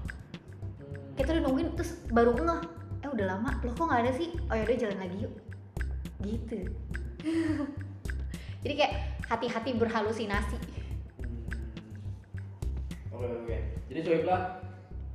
Hmm. 0.84 1.14
kita 1.18 1.38
udah 1.38 1.44
nungguin 1.50 1.70
terus 1.78 2.02
baru 2.10 2.34
ngeh 2.34 2.62
eh 3.04 3.10
udah 3.12 3.26
lama 3.38 3.50
loh 3.62 3.74
kok 3.74 3.86
nggak 3.86 4.02
ada 4.08 4.12
sih 4.16 4.30
oh 4.50 4.56
yaudah 4.56 4.78
jalan 4.78 5.00
lagi 5.00 5.18
yuk 5.26 5.34
gitu 6.24 6.60
jadi 8.64 8.74
kayak 8.74 8.94
hati-hati 9.28 9.76
berhalusinasi 9.76 10.58
Hmm. 13.14 13.14
Oke 13.14 13.28
oke. 13.30 13.58
Jadi 13.94 14.00
coba 14.04 14.36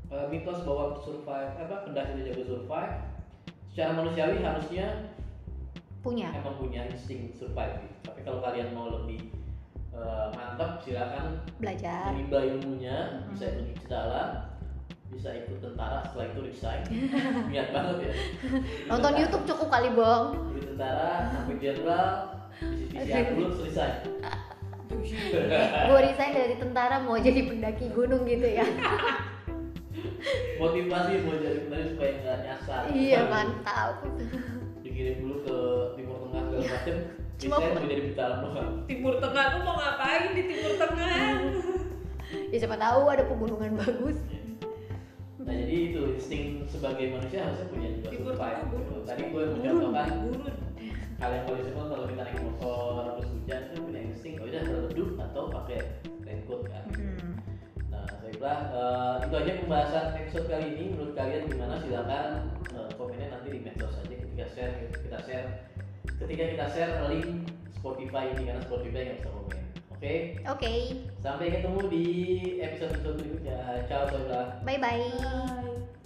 uh, 0.08 0.26
mitos 0.30 0.62
bahwa 0.64 0.96
survive 1.02 1.52
apa 1.58 1.74
itu 1.84 2.20
jago 2.30 2.42
survive 2.46 2.94
secara 3.72 3.90
manusiawi 3.94 4.38
harusnya 4.40 4.86
punya 6.00 6.30
emang 6.32 6.56
punya 6.56 6.86
insting 6.86 7.30
survive. 7.30 7.78
Tapi 8.02 8.20
kalau 8.22 8.38
kalian 8.40 8.70
mau 8.70 8.88
lebih 8.92 9.34
uh, 9.90 10.30
mantap 10.30 10.78
silakan 10.78 11.42
belajar 11.56 12.12
menimba 12.12 12.38
ilmunya, 12.40 12.96
Mhm. 13.20 13.34
bisa 13.34 13.46
ikut 13.52 13.86
dalam, 13.86 14.28
bisa 15.08 15.28
ikut 15.34 15.58
tentara 15.58 15.98
setelah 16.02 16.26
itu 16.28 16.40
resign. 16.44 16.82
Niat 17.50 17.68
banget 17.70 17.96
ya. 18.00 18.12
Nonton 18.86 18.96
tentara- 19.04 19.20
YouTube 19.20 19.44
cukup 19.46 19.68
kali 19.68 19.88
bang 19.90 20.24
Jadi 20.48 20.66
tentara 20.68 21.08
sampai 21.28 21.54
jenderal, 21.58 22.08
visi-visi 22.88 23.32
dulu 23.32 23.50
selesai. 23.56 23.90
gue 25.88 26.00
resign 26.02 26.32
dari 26.32 26.54
tentara 26.56 26.98
mau 26.98 27.16
jadi 27.16 27.44
pendaki 27.44 27.88
gunung 27.90 28.24
gitu 28.24 28.44
ya 28.44 28.66
Motivasi 30.58 31.12
mau 31.22 31.36
jadi 31.36 31.58
pendaki 31.64 31.86
supaya 31.88 32.12
nggak 32.18 32.38
nyasar. 32.42 32.80
iya 32.90 33.20
mantap 33.24 34.02
dikirim 34.98 35.22
dulu 35.22 35.36
ke 35.46 35.58
timur 35.94 36.16
tengah 36.26 36.42
segala 36.42 36.64
macem. 36.74 36.96
Cuma 37.38 37.54
bisa 37.54 37.70
per- 37.70 37.78
mau 37.78 37.86
jadi 37.86 38.02
bintang 38.02 38.34
doang. 38.42 38.72
Timur 38.90 39.14
Tengah 39.22 39.44
lu 39.46 39.58
mau 39.62 39.76
ngapain 39.78 40.22
di 40.34 40.42
Timur 40.42 40.72
Tengah? 40.74 41.14
ya 42.50 42.56
siapa 42.58 42.76
tahu 42.82 43.02
ada 43.06 43.22
pegunungan 43.30 43.70
bagus. 43.78 44.18
Nah 45.38 45.54
jadi 45.54 45.76
itu 45.94 46.00
insting 46.18 46.66
sebagai 46.66 47.14
manusia 47.14 47.46
harusnya 47.46 47.66
punya 47.70 47.88
juga 47.94 48.08
Timur 48.10 48.34
survive 48.34 48.58
Tengah 48.58 48.74
gitu. 48.74 48.94
tadi 49.06 49.22
gue 49.30 49.42
mencontohkan 49.54 50.08
yang 51.18 51.44
paling 51.46 51.62
simpel 51.62 51.84
kalau 51.94 52.06
kita 52.10 52.22
naik 52.26 52.40
motor 52.42 53.02
terus 53.14 53.28
hujan 53.38 53.60
kan 53.70 53.78
punya 53.78 54.00
insting. 54.02 54.34
Oh 54.34 54.46
udah 54.50 54.62
berteduh 54.66 55.10
atau 55.22 55.42
pakai 55.54 55.78
raincoat 56.26 56.62
kan. 56.66 56.84
Hmm. 56.90 57.32
nah 57.86 58.02
saya 58.18 58.30
bilang 58.34 58.62
eh, 58.74 59.14
itu 59.30 59.34
aja 59.38 59.52
pembahasan 59.62 60.06
episode 60.26 60.46
kali 60.50 60.66
ini. 60.74 60.84
Menurut 60.90 61.14
kalian 61.14 61.46
gimana? 61.46 61.78
Silakan 61.86 62.50
eh, 62.74 62.90
komennya 62.98 63.26
nanti 63.30 63.48
di 63.54 63.62
medsos 63.62 63.94
aja 63.94 64.17
ketika 64.38 64.54
share 64.54 64.74
kita 65.02 65.18
share 65.26 65.48
ketika 66.22 66.44
kita 66.54 66.66
share 66.70 66.92
link 67.10 67.50
Spotify 67.74 68.30
ini 68.30 68.46
karena 68.46 68.62
Spotify 68.62 69.00
nggak 69.10 69.18
bisa 69.18 69.30
komen 69.34 69.58
oke 69.90 70.14
oke 70.46 70.74
Sampai 71.18 71.50
ketemu 71.50 71.80
di 71.90 72.04
episode-episode 72.62 73.18
berikutnya. 73.18 73.58
Ciao, 73.90 74.06
saudara. 74.06 74.62
bye 74.62 74.78
bye 74.78 75.02
Bye. 75.10 75.97